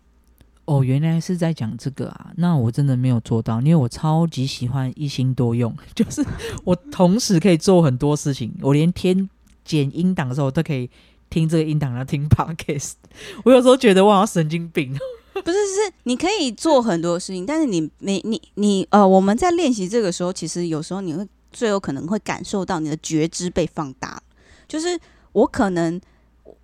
[0.65, 6.25] 哦，原来是在讲这个啊，那我真的没有做到，因为我超级喜欢一心多用， 就是
[6.65, 9.29] 我同时可以做很多事情，我连听
[9.65, 10.89] 剪音档的时候都可以
[11.29, 12.93] 听这个音档，然后听 podcast。
[13.45, 14.93] 我有时候觉得我好像神经病，
[15.33, 24.23] 不是，是你可以做很多事情，但是你没你你呃，我们在练习这个时候，其实有时候你会最有可能会感受到你的觉知被放大。
[24.69, 24.99] 就是
[25.33, 26.01] 我可能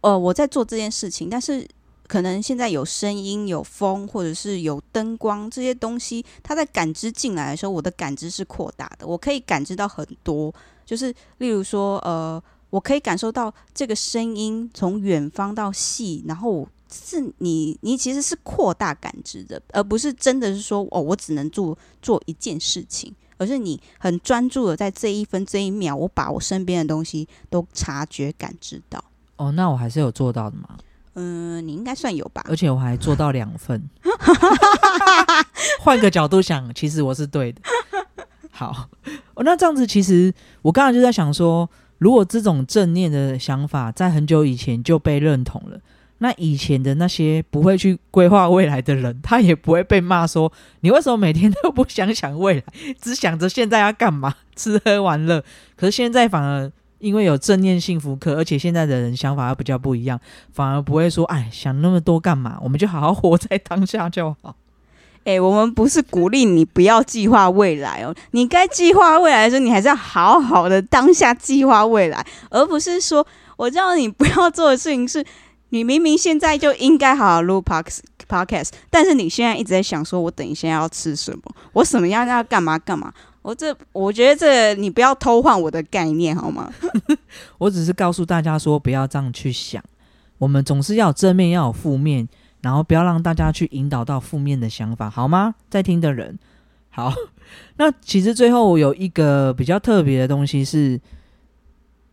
[0.01, 1.67] 呃我在做这件事情，但是
[2.09, 10.53] 可能现在有声音、有风，或者是有灯光这些东西，它在感知进来的时候，我的感知是扩大的，我可以感知到很多，
[10.85, 12.43] 就是例如说呃。
[12.71, 29.03] 我可以感受到这个声音从远方到细，然后是你，你其实是扩大感知的，而不是真的是说哦，我只能做做一件事情，而是你很专注的在这一分这一秒，我把我身边的东西都察觉感知到。
[29.37, 30.77] 哦，那我还是有做到的吗，
[31.21, 32.45] 嗯，你应该算有吧？
[32.49, 33.83] 而且我还做到两份。
[35.81, 37.61] 换个角度想，其实我是对的。
[38.53, 38.89] 好，
[39.35, 45.81] 哦，那这样子，其实我刚才就在想说，如果这种正念的想法在很久以前就被认同了，
[46.19, 52.63] 那以前的那些不会去规划未来的人，他也不会被骂说你为什么每天都不想想未来，
[53.01, 55.43] 只想着现在要干嘛，吃喝玩乐。
[55.77, 60.19] 可是现在反而因为有正念幸福课，而且现在的人想法比较不一样，
[60.53, 64.57] 反而不会说哎想那么多干嘛，我们就好好活在当下就好。
[65.25, 73.27] 诶，我们不是鼓励你不要计划未来哦，你该计划未来的时候，你还是要好好的当下计划未来，而不是说
[73.57, 75.23] 我叫你不要做的事情是，
[75.69, 81.43] 你明明现在就应该好好录 podcast podcast，但是你现在一直在想说，我等一下要吃什么，
[81.75, 83.13] 我什么样要干嘛干嘛，
[83.43, 86.73] 我这我觉得这你不要偷换我的概念好吗？
[87.59, 89.83] 我只是告诉大家说，不要这样去想。
[90.39, 92.29] 我们总是要有正面，要有负面，
[92.61, 95.55] 然后不要让大家去引导到负面的想法，好吗？
[95.71, 96.39] 在听的人，
[96.91, 97.13] 好。
[97.79, 101.01] 那其实最后有一个比较特别的东西是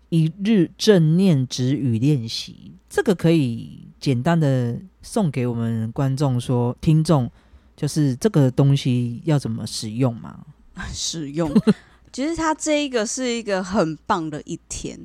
[0.10, 7.30] 一日正念止语练习，这个可以简单的送给我们观众说，听众
[7.76, 10.40] 就是这个东西要怎么使用吗？
[10.94, 11.52] 使用。
[12.12, 14.98] 其实它这一个是一个很棒的一天，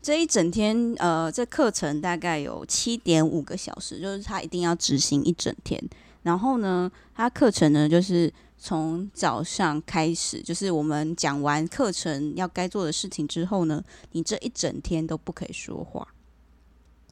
[0.00, 5.82] 这一整天，呃，这课程大概有七点五个小时，就是他一定要执行一整天。
[6.22, 16.08] 然后呢，它课程呢就是从早上开始，就是我们讲完课程要该做的事情之后呢，你这一整天都不可以说话。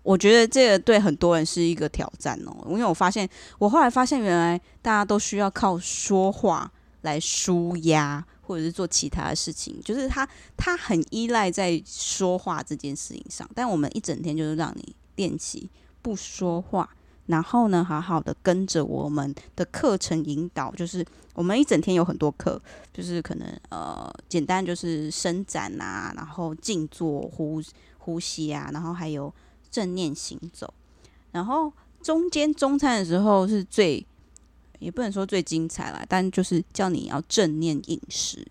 [0.03, 3.29] 我觉得这个对很多人是一个挑战哦，因为我发现，
[3.59, 6.71] 我后来发现，原来大家都需要靠说话
[7.05, 13.49] 来舒压，或者是做其他的事情，就是他他很依赖在说话这件事情上。
[13.55, 15.71] 但我们一整天就是让你练习
[16.03, 16.91] 不说话，
[17.27, 22.61] 然后呢，好好的跟着我们的课程引导，就是我们一整天有很多课，
[22.93, 27.63] 就是可能呃简单就是伸展啊，然后静坐呼
[27.99, 29.33] 呼吸啊，然后还有。
[29.71, 30.73] 正念行走，
[31.33, 34.07] 然后中间中餐的时候是最，
[34.85, 38.47] 也不能说最精彩啦，但就是叫你要正念饮食。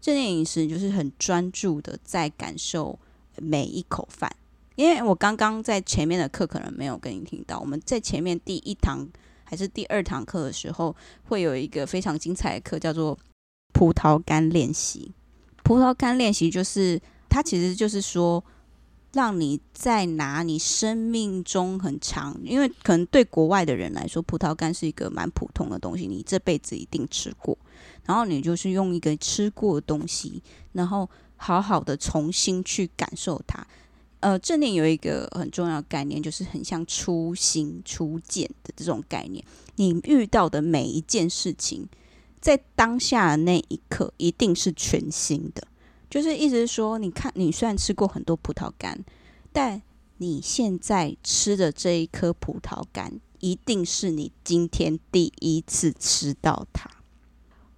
[0.00, 2.98] 正念饮食就是很专注的在感受
[3.38, 4.30] 每一口饭。
[4.74, 9.08] 因为我刚刚在前面的课可能没有跟你听到，我们在前面第一堂
[9.44, 13.16] 还是第二堂课的时候，会有一个非常精彩的课，叫做
[13.72, 15.12] 葡萄干练习。
[15.62, 18.42] 葡萄干练习就是它其实就是说。
[19.12, 27.56] 让你在拿你生命中很长，因为可能对国外的人来说，葡萄干是一个蛮普通的东西，你这辈子一定吃过。
[28.04, 30.42] 然后你就是用一个吃过的东西，
[30.72, 33.66] 然后好好的重新去感受它。
[34.20, 39.44] 呃，正念有一个很重要概念，就是很像初心初见的这种概念。
[39.76, 41.88] 你遇到的每一件事情，
[42.40, 45.66] 在当下的那一刻，一定是全新的。
[46.16, 48.98] 就是意思是说，你看，你虽然吃过很多葡萄干，
[49.52, 49.82] 但
[50.16, 56.90] 你现在吃的这一颗葡萄干，一定是你今天第一次吃到它。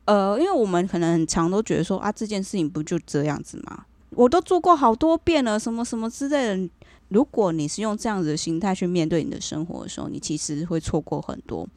[0.04, 3.86] 呃，因为我们可能很常都觉得说啊，这件事情不就这样子吗？
[4.10, 6.70] 我都做过好多遍了，什么什么之类的。
[7.08, 11.68] 如果你是用这样子的心态去面对你的生活的时候，你其实会错过很多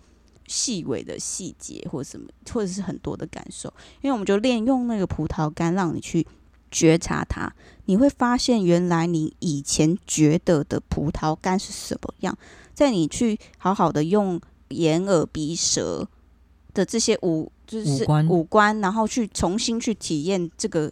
[0.45, 3.73] 细微的细节，或者什么，或者是很多的感受。
[4.01, 6.23] 因为我们就练用那个葡萄干，让你去。
[6.71, 7.53] 觉察它，
[7.85, 12.35] 你会发现原来你以前觉得的葡萄干是什么样。
[12.73, 16.07] 在你去好好的用眼、耳、鼻、舌
[16.73, 20.89] 的这些五，就是五官，然后去重新去体验这个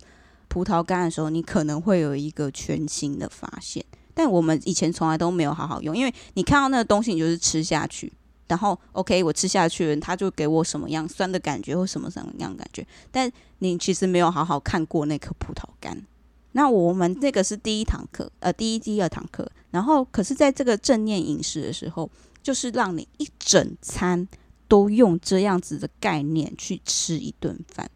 [0.50, 3.84] 葡萄干的时候，你可能会有一个全新的发现。
[4.14, 8.12] 但我们以前从来都没有好好用，因为你看到那个东西，你就是吃下去。
[8.50, 12.86] 然后，OK，我吃下去了，他就给我什么样酸的感觉或什么什么样感觉。
[13.12, 16.06] 但你其实没有好好看过那颗葡萄干。
[16.54, 19.50] 那我们这个是第一堂课，呃，第一、第二堂课。
[19.70, 22.10] 然后，可是在这个正念饮食的时候，
[22.42, 24.28] 就是让你一整餐
[24.68, 27.88] 都用这样子的概念去吃一顿饭，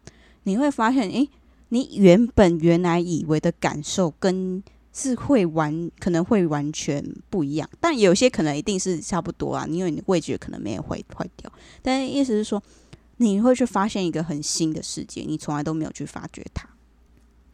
[0.44, 1.28] 你会发现，诶，
[1.70, 4.62] 你原本原来以为的感受跟。
[4.94, 11.52] 是会完，可能会完全不一样，但有些可能一定是差不多啊，因为你味觉可能没有坏坏掉。
[11.82, 12.62] 但意思是说，
[13.16, 16.68] 你会去发现一个很新的世界，你从来都没有去发掘它。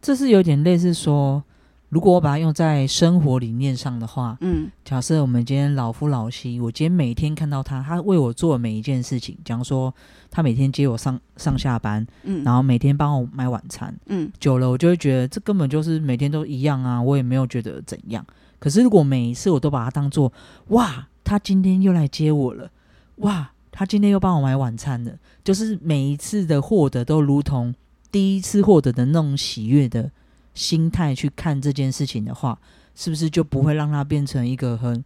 [0.02, 1.42] 这是有点类似说。
[1.90, 9.92] 如果我把它用在生活理念上的话，嗯，假设我们今天老夫老妻，我今天每天看到他，他为我做每一件事情，假如说
[10.30, 18.24] 他每天接我上上下班，嗯，然后每天帮我买晚餐，嗯，久了我就会觉得这根本就是每天都一样啊，我也没有觉得怎样。
[18.60, 20.32] 可是如果每一次我都把它当做
[20.68, 22.70] 哇，他今天又来接我了，
[23.16, 25.12] 哇，他今天又帮我买晚餐了，
[25.42, 27.74] 就是每一次的获得都如同
[28.12, 30.08] 第一次获得的那种喜悦的。
[30.54, 32.58] 心态去看这件事情的话，
[32.94, 35.02] 是不是就不会让它变成一个很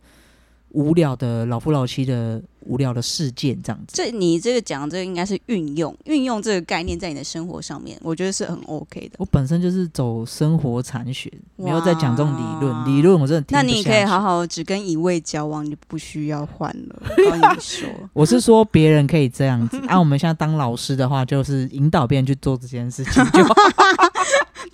[0.70, 3.94] 无聊的老夫老妻的无聊的事件这样子？
[3.94, 9.14] 这你这个讲，这个应该是运用运用这个概念在你的生活上面，我觉得是很 OK 的。
[9.18, 12.86] 我本身就是走生活残学，没有在讲这种理论。
[12.86, 17.02] 理论我真的那你可以好好只跟一位交往，你不需要换了。
[17.04, 19.80] 我跟你说， 我是说别人可以这样子。
[19.86, 23.22] 按我们现在当老师的话，就是引导别人去做这件事情。
[23.26, 23.44] 就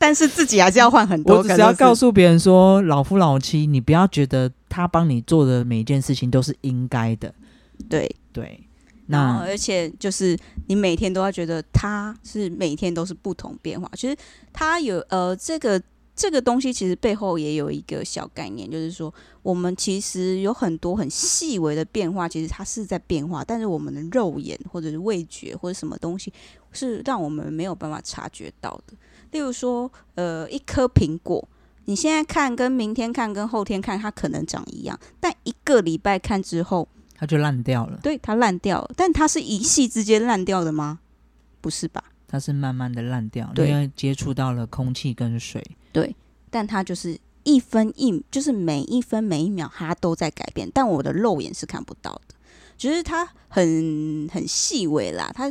[0.01, 1.37] 但是自己还是要换很多。
[1.37, 7.35] 我只要告诉别人说，老夫老妻，你不要觉得他帮你做的每一件事情都是应该的。
[7.87, 8.59] 对对，
[9.09, 10.35] 那而且就是
[10.69, 13.91] 你每天都要觉得他是每天都是不同变化。
[13.95, 14.17] 其实
[14.55, 15.79] 他有呃，这个
[16.17, 26.33] 这个东西其实背后也有一个小概念，就是说我们其实有很多很细微的变化，其实它是在变化，但是我们的肉眼或者是味觉或者什么东西
[26.73, 28.95] 是让我们没有办法察觉到的。
[29.31, 31.49] 例如说，呃，一颗苹果，
[31.85, 37.99] 你现在看跟明天看跟后天看，它可能长一样，但一个礼拜看之后，它就烂掉了。
[38.03, 41.01] 对，它烂掉了，但它是一夕之间烂掉的吗？
[41.61, 42.05] 不是吧？
[42.27, 45.63] 它是慢慢的烂掉，因为接触到了空气跟水。
[45.93, 46.15] 对，
[46.49, 52.35] 但它就是一分一，就是每一分每一秒它都在改变，但我的肉眼是看不到的。
[52.77, 55.51] 就是它很很细微啦，它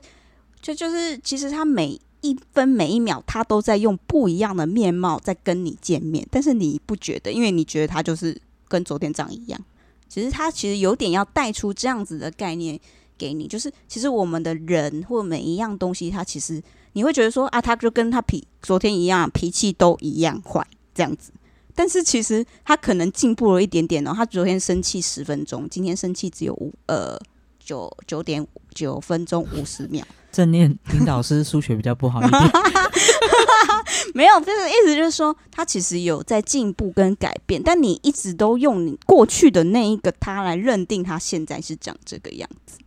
[0.61, 9.59] 就就是其实它每一分每一秒，他都在用不一样的面貌在跟你见面，但是你不觉得，因为你觉得他就是跟昨天长一样。
[10.07, 12.79] 其实他其实有点要带出这样子的概念
[13.17, 16.61] 给你，就是其实我们的人或每一样东西，他其实
[16.93, 21.31] 你会觉得说啊，他就跟他脾昨天一样，脾气都一样坏这样子。
[21.75, 27.17] 但是其实他可能进步了一点点哦，他昨天生气十分钟，今天生气只有五呃
[27.59, 30.05] 九九点九分钟五十秒。
[30.31, 32.41] 正念领导师数学比较不好一点，
[34.13, 42.77] 没有，就是意思就是说，他其实有在进步跟改变，但你一直都用你过去的那一个他来认定他现在是长这个样子。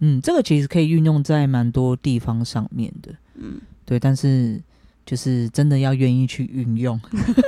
[0.00, 3.12] 嗯，这个其实可以运用在蛮多地方上面的。
[3.34, 4.60] 嗯，对，但是
[5.04, 6.98] 就是真的要愿意去运用。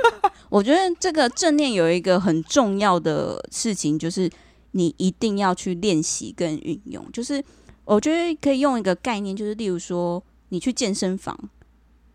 [0.49, 4.29] 我觉得这个正念有一个很重要的事情，就是
[4.71, 7.43] 你一定要去练习跟运用，就是。
[7.93, 11.37] 我觉得可以用一个概念，就是例如说，你去健身房，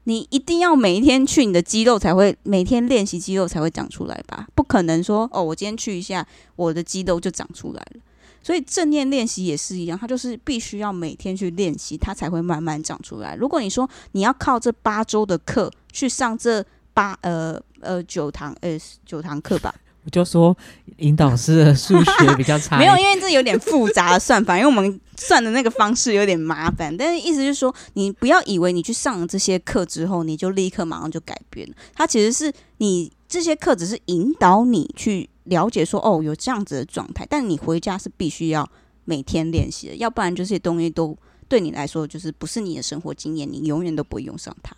[0.04, 4.48] 你一定要每一天去，你的肌肉才会每天练习，肌肉才会长出来吧？
[4.54, 8.00] 不可能说哦，我今天去一下，我的肌肉就长出来了。
[8.42, 13.36] 所以正念练习也是一样，它就是必须要每天去练习，它才会慢慢长出来。
[13.36, 16.64] 如果你说你要靠这八周的课去上这
[16.94, 19.74] 八呃呃九堂呃九堂课吧。
[20.06, 20.56] 我就说，
[20.98, 22.78] 引导师的数学比较差。
[22.78, 26.96] 没有，因为这有点复杂的算法，因为我们算的那个方式有点麻烦。
[26.96, 31.74] 但是意思就是说，你不要以为你去上了这些课之后，你就立刻马上就改变了。
[31.92, 37.26] 它其实是你这些课只是引导你去了解说，哦，有这样子的状态。
[37.28, 38.70] 但你回家是必须要
[39.04, 44.76] 每天练习的，要不然这些东西都对你来说就是不是你的生活经验，你永远都不会用上它。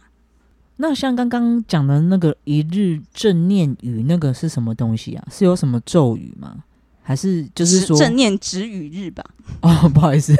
[0.80, 5.26] 那像刚刚讲的那个一日正念语，那个是什么东西啊？
[5.30, 6.56] 是有什么咒语吗？
[7.02, 9.24] 还是就是说正念止语日吧？
[9.62, 10.34] 哦，不好意思，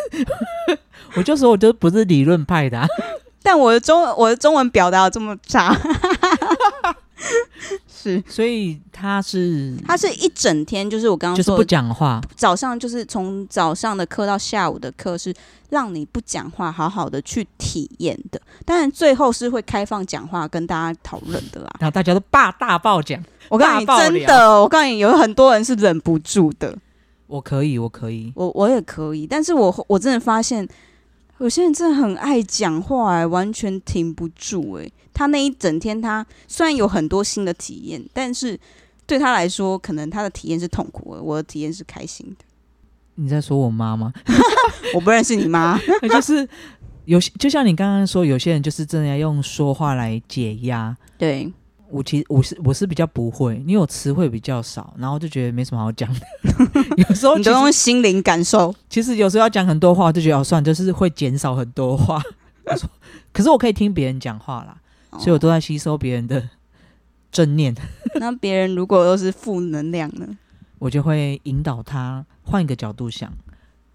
[1.16, 2.86] 我就说我就不是理论派的，
[3.42, 5.74] 但我的中我的中文表达这么差。
[7.88, 15.34] 是，所以他是他是一整天，就是我刚刚说不讲话，早上就是从早上的课到下午的课是
[15.70, 18.40] 让你不讲话，好好的去体验的。
[18.64, 21.68] 当然最后是会开放讲话跟大家讨论的啦。
[21.80, 26.76] 然后大家都霸大爆讲，我告诉你真的，我告诉你有很多人是忍不住的。
[27.26, 30.66] 我可以，我可以，我我也可以，但是我我真的发现
[31.38, 34.88] 有些人真的很爱讲话，哎，完全停不住，哎。
[35.18, 38.56] 他那一整天，他虽然有很多新的体验，但是
[39.04, 41.20] 对他来说，可能他的体验是痛苦的。
[41.20, 42.44] 我的体验是开心的。
[43.16, 44.12] 你在说我妈吗？
[44.94, 45.76] 我不认识你妈。
[46.08, 46.48] 就是
[47.04, 50.96] 有些，就像你刚刚说，有些人就是真的要用说话来解压。
[51.18, 51.52] 对
[51.90, 56.20] 我，其实我是我是比较不会，因为我词汇比较少，然后就觉得没什么好讲的。
[57.08, 58.72] 有时候你都用心灵感受。
[58.88, 62.22] 其实有时候要讲很多话，就觉得哦，算，就是会减少很多话。
[63.32, 64.76] 可是我可以听别人讲话啦。
[65.12, 66.48] 所以我都在吸收别人的
[67.32, 67.74] 正念。
[68.20, 70.26] 那别人如果都是负能量呢？
[70.78, 73.32] 我就会引导他换一个角度想。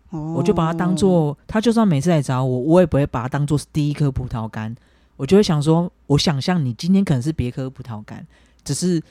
[0.09, 4.76] 哦，我就把它当做他，就算每次来找我，我也不会把它当做是第一颗葡萄干。
[5.16, 8.26] 我就会想说，我想象你今天可能是别颗葡萄干，
[8.64, 9.01] 只是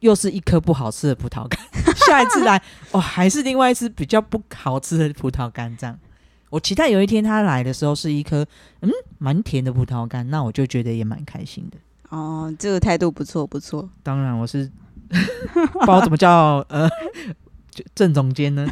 [0.00, 1.60] 又是一颗不好吃的葡萄干。
[2.06, 2.60] 下一次来，
[2.90, 5.98] 哦，还是另外一次比较不好吃的葡萄干，这样。
[6.50, 8.44] 我期待有一天他来的时候是一颗
[8.80, 11.78] 嗯蛮甜的葡萄干，那我就觉得也蛮开心的。
[12.08, 13.88] 哦，这个态度不错不错。
[14.02, 14.68] 当然我是
[15.08, 16.88] 不知道怎么叫呃
[17.94, 18.68] 正总监呢。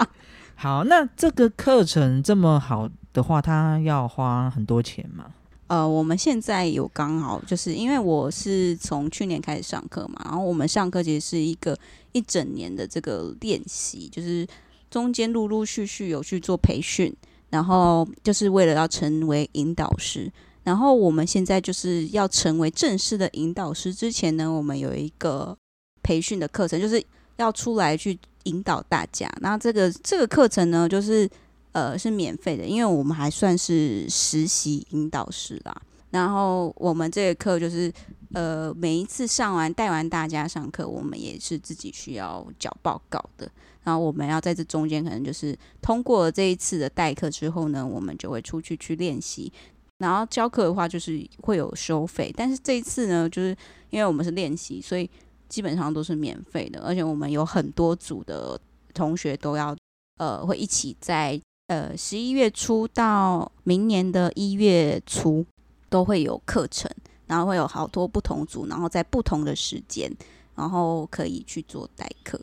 [0.56, 5.26] 好，那这个课程这么好的话，他要花很多钱吗？
[5.66, 11.78] 呃，我们现在有刚好就是因为我是从去年开始上课嘛，然后我们上课其实是一个
[12.12, 14.46] 一整年的这个练习，就是。
[14.90, 17.14] 中间陆陆续续有去做培训，
[17.50, 20.30] 然后就是为了要成为引导师。
[20.64, 25.56] 然后我们现在就是要成为正式的引导师之前呢，我们有一个
[26.02, 27.02] 培训的课程，就是
[27.36, 29.30] 要出来去引导大家。
[29.40, 31.26] 那这个这个课程呢，就是
[31.72, 35.82] 呃是免费的，因为我们还算是实习引导师啦。
[36.10, 37.90] 然后我们这个课就是
[38.34, 43.50] 呃每一次上完带完大家上课，我们也是自己需要交报告的。
[43.88, 49.50] 然后我们要在这中间，可能就是通过这一次的代课之后呢，我们就会出去去练习。
[49.96, 53.56] 然后教课的话，就是会有收费，但是这一次呢，就是
[53.88, 55.08] 因为我们是练习，所以
[55.48, 56.82] 基本上都是免费的。
[56.82, 58.60] 而且我们有很多组的
[58.92, 59.74] 同学都要
[60.18, 65.46] 呃，会一起在呃十一月初到明年的一月初
[65.88, 66.90] 都会有课程，
[67.26, 70.14] 然后会有好多不同组，然后在不同的时间，
[70.54, 72.38] 然后可以去做代课。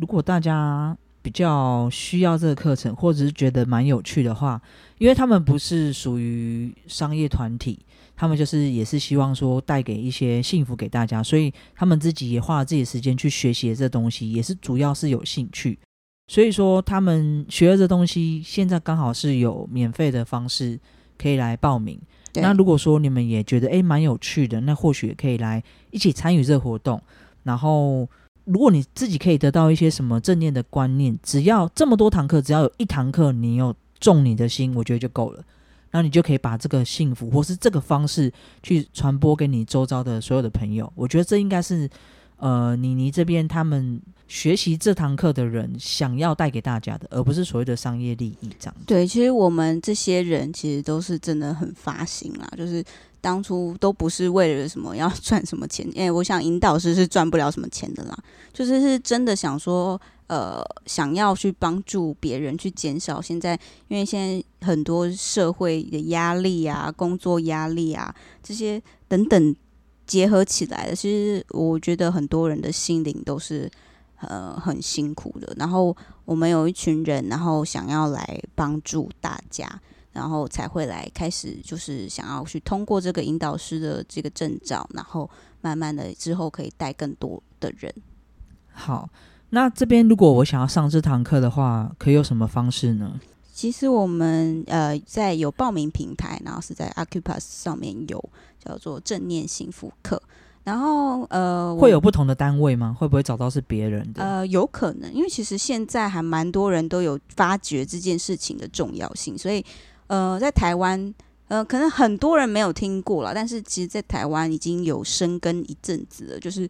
[0.00, 4.60] 如果大家比较需要这个课程，或者是觉得蛮有趣的话，
[4.98, 7.78] 因为他们不是属于商业团体，
[8.16, 15.78] 他们就是也是希望说带给一些幸福给大家，所以他们自己也花了自己的时间去学习这东西，也是主要是有兴趣。
[16.28, 20.78] 所以说他们学了这东西，现在刚好是有免费的方式
[21.18, 22.00] 可以来报名。
[22.34, 27.02] 那如果说你们也觉得诶蛮有趣的，那或许也可以来一起参与这个活动，
[27.42, 28.08] 然后。
[28.48, 35.44] 如果你自己可以得到一些什么正念的观念，只要这么多堂课，只要有一堂课你有中你的心，我觉得就够了。
[35.90, 38.32] 那你就可以把这个幸福或是这个方式
[38.62, 40.90] 去传播给你周遭的所有的朋友。
[40.94, 41.88] 我觉得这应该是
[42.38, 48.74] 呃妮妮这边他们学习这堂课的人想要带给大家的，而不是所谓的商业利益这样。
[48.86, 52.84] 对，其实我们这些人其实都是真的很发心啦，就是。
[53.20, 58.16] 当初都不是为了什么要 赚什么钱，因为我想引导师是赚不了什么钱的啦，
[58.52, 63.58] 就是是真的想说，呃，想要去帮助别人，去减少现在，
[63.88, 69.54] 因为现在很多社会的压力啊，工作压力啊，这些等等
[70.08, 73.70] 结合起来的，其实我觉得很多人的心灵都是
[74.22, 75.54] 呃很辛苦的。
[75.56, 79.80] 然后我们有一群人，然后想要来帮助大家。
[80.10, 85.30] 然后才会来开始，就是想要去通过这个引导师的这个证照，然后
[85.60, 87.94] 慢慢的之后可以带更多的人。
[88.72, 89.08] 好，
[89.50, 93.20] 那这边如果我想要上这堂课的话，可以有什么方式呢？
[93.58, 98.24] 其实我们呃在有报名平台，然后是在 Acupass 上面有
[98.64, 100.22] 叫做正念幸福课，
[100.62, 102.94] 然后呃会有不同的单位吗？
[102.96, 104.22] 会不会找到是别人的？
[104.22, 109.64] 呃，有可能，因为其实现在还蛮多人都有发觉这件事情的重要性，所以。
[110.06, 111.14] 呃，在台湾，
[111.48, 116.40] 呃，可能很多人没有听过了，但是其实，在台湾已经有生根一阵子了。
[116.40, 116.66] 就是，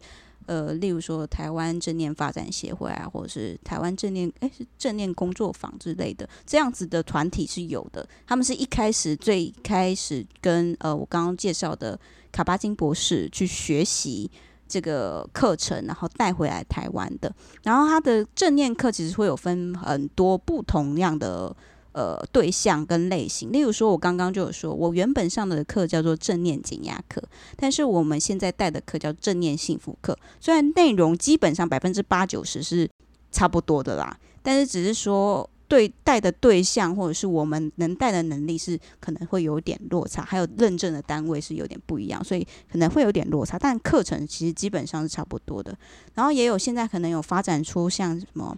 [0.49, 8.03] 呃，例如说台湾正念发展协会啊，或者是台湾正念，哎，是正念工作坊之类的，这样子的团体是有的。
[8.25, 11.99] 他们是一开始最开始跟呃我刚刚介绍的
[12.31, 14.31] 卡巴金博士去学习
[14.67, 17.31] 这个课程，然后带回来台湾的。
[17.61, 21.55] 然后他的正念课其实会有分很多不同样的。
[21.99, 27.21] 呃，对象跟类型，例如说，我刚刚就有说，我原本上的课叫做正念减压课，
[27.57, 30.17] 但是我们现在带的课叫正念幸福课。
[30.39, 32.89] 虽然内容基本上百分之八九十是
[33.33, 43.59] 差不多的啦，但是只是说对带的对象或者是我们能带的能力是可能会有点落差，还有认证的单位是有点不一样，所以可能会有点落差。
[43.59, 45.77] 但课程其实基本上是差不多的。
[46.13, 48.57] 然后也有现在可能有发展出像什么。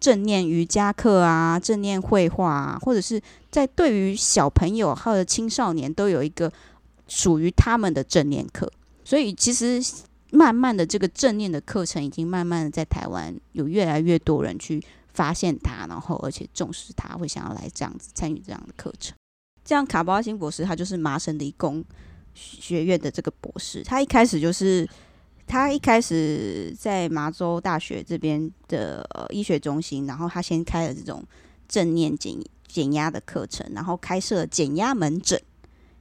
[0.00, 3.20] 正念瑜伽课啊，正念绘画啊，或者是
[3.50, 6.52] 在对于小朋友或者青少年都有一个
[7.08, 8.70] 属于他们的正念课，
[9.04, 9.80] 所以其实
[10.30, 14.82] 慢慢的这个正念的课程已经慢慢的在台湾有越来越多人去
[15.12, 19.14] 发现它，然后而且重视它，会想要来这样子参与这样的课程。
[19.64, 21.84] 这样卡巴辛博士他就是麻省理工
[22.34, 24.88] 学院的这个博士，他一开始就是。
[25.48, 31.24] 他一开始在麻州大学这边的呃医学中心，然后他先开了这种
[31.66, 32.36] 正念减
[32.66, 35.40] 减压的课程，然后开设减压门诊。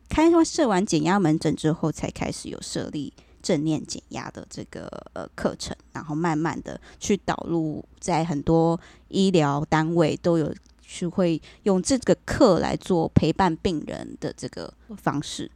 [0.10, 10.54] 开设完减压门诊之后，才开始有设立正念减压的这个呃课程，然后慢慢的去导入在很多医疗单位都有
[10.86, 15.52] 是会用这个课来做陪伴病人的这个方式。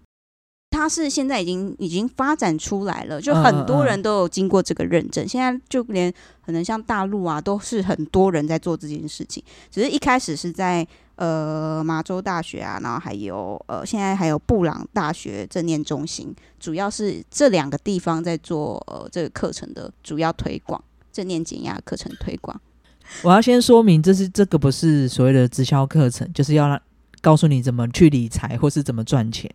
[0.82, 5.28] 它是现在已经已经发展出来了，就很多人都有经过这个认证。
[5.28, 6.12] 现在就连
[6.44, 9.44] 可能像大陆啊，都是很多人在做这件事情。
[9.70, 10.86] 只是一开始是在
[11.18, 22.60] 呃麻州大学啊，然后还有呃现在还有布朗大学正念中心，主要是这两个地方在做呃这个课程的主要推广，正念减压课程推广。
[23.22, 26.82] 我要先说明，这是这个不是所谓的直销课程，就是要让
[27.22, 29.48] 告诉你怎么去理财或是怎么赚钱。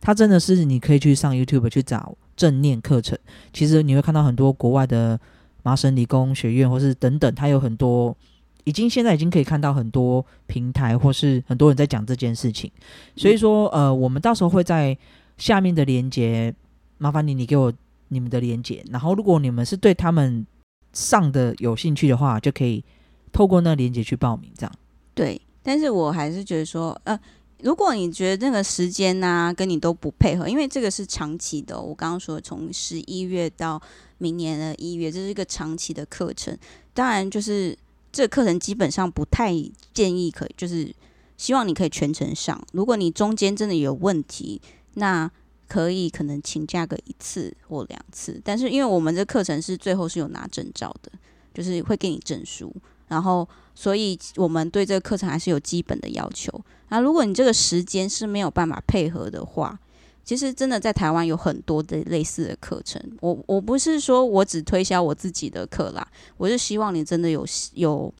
[0.00, 3.18] 它真的是你可以去上 YouTube 去找正念课程，
[3.52, 5.18] 其实你会看到很多国外的
[5.64, 8.16] 麻省理工学院或是等等，它有很多
[8.62, 12.70] 已经现在已经可以看到很多平台或是很多人在讲这件事情。
[13.16, 14.96] 所以说，呃，我们到时候会在
[15.36, 16.54] 下面的连接，
[16.98, 17.72] 麻烦你你给我
[18.08, 20.46] 你们的连接，然后如果你们是对他们
[20.92, 22.84] 上的有兴趣的话，就可以
[23.32, 24.72] 透过那连接去报名，这样。
[25.12, 27.18] 对，但是我还是觉得说，呃。
[27.62, 33.80] 如果你觉得那个时间呢跟你都不配合，因为这个是长期的，我刚刚说从十一月到
[34.18, 36.56] 明年的一月，这是一个长期的课程。
[36.94, 37.76] 当然，就是
[38.12, 39.52] 这个课程基本上不太
[39.92, 40.94] 建议，可就是
[41.36, 42.64] 希望你可以全程上。
[42.72, 44.60] 如果你中间真的有问题，
[44.94, 45.30] 那
[45.66, 48.40] 可以可能请假个一次或两次。
[48.44, 51.10] 但是因为我们这课程是最后是有拿证照的，
[51.52, 52.74] 就是会给你证书。
[53.08, 56.52] 然后所以我们对这个课程还是有基本的要求。
[56.90, 59.78] 那如果你这个时间是没有办法配合的话，
[60.24, 63.02] 其实真的在台湾有很多的类似的课程。
[63.20, 66.06] 我我不是说我只推销我自己的课啦，
[66.36, 68.12] 我是希望你真的有有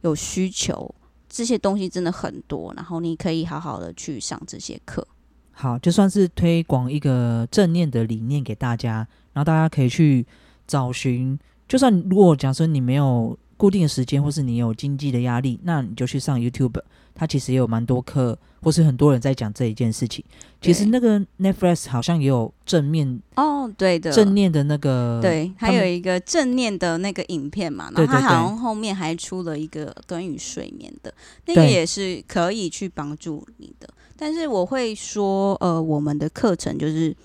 [0.00, 0.92] 有需求，
[1.28, 5.06] 这些东西真的很多，然后你可以好好的去上这些课。
[5.52, 10.26] 好，就算是推广一个正念的理念给大家，然后大家可以去
[10.66, 11.38] 找寻。
[11.68, 16.82] 就算如果假设你没有固定的时间，或是你有经济的压力，那你就去上 YouTube。
[17.14, 20.24] 它其实也有蛮多课，或是很多人在讲这一件事情。
[20.60, 27.88] 其实那个 Netflix 好像也有正面哦，对的，正念的那个，对，还有一个正念的那个影片嘛。
[27.94, 31.14] 然后他好像后面还出了一个关于睡眠的，
[31.46, 33.88] 那个也是可以去帮助你的。
[34.16, 37.16] 但是我会说，呃，我们的课程就是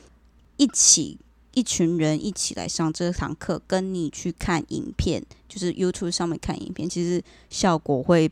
[0.58, 1.18] 一起
[1.58, 8.32] 一群人一起来上这堂课，跟你去看影片，就是 YouTube 上面看影片，其实效果会。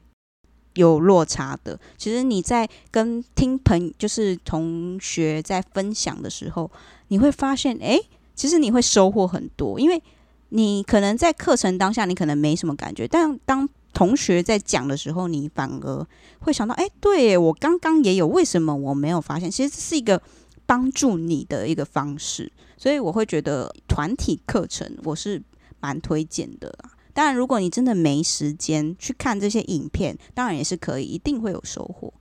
[0.75, 6.69] 有落差的，其实你在跟听朋，就是同学在分享的时候，
[7.07, 7.97] 你会发现，哎，
[8.35, 10.03] 其实你会收获很多，因为
[10.49, 16.07] 你可能在课程当下你可能没什么感觉，但当同学在讲的时候，你反而
[16.39, 19.49] 会想到，哎，对我刚刚也有，为什么我没有发现？
[19.49, 20.21] 其实这是一个
[20.65, 25.41] 帮助你的一个方式，所以我会觉得团体课程我是
[25.79, 26.91] 蛮推荐的啊。
[27.13, 32.13] 当然，如果你真的没时间去看这些影片，当然也是可以，一定会有收获。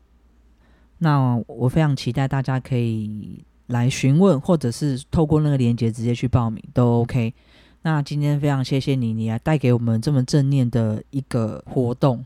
[0.99, 7.35] 那我非常期待大家可以来询问，或者是透过那个链接直接去报名都 OK。
[7.83, 12.25] 那今天非常谢谢你，你来带给我们这么正念的一个活动。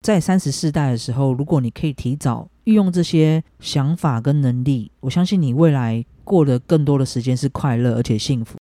[0.00, 8.58] 在三十四代的时候，如果你可以提早运用这些想法跟能力，我相信你未来过得更多的时间是快乐而且幸福。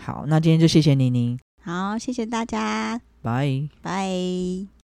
[0.00, 1.38] 好，那今天就谢谢妮妮。
[1.62, 4.81] 好，谢谢大家，拜拜。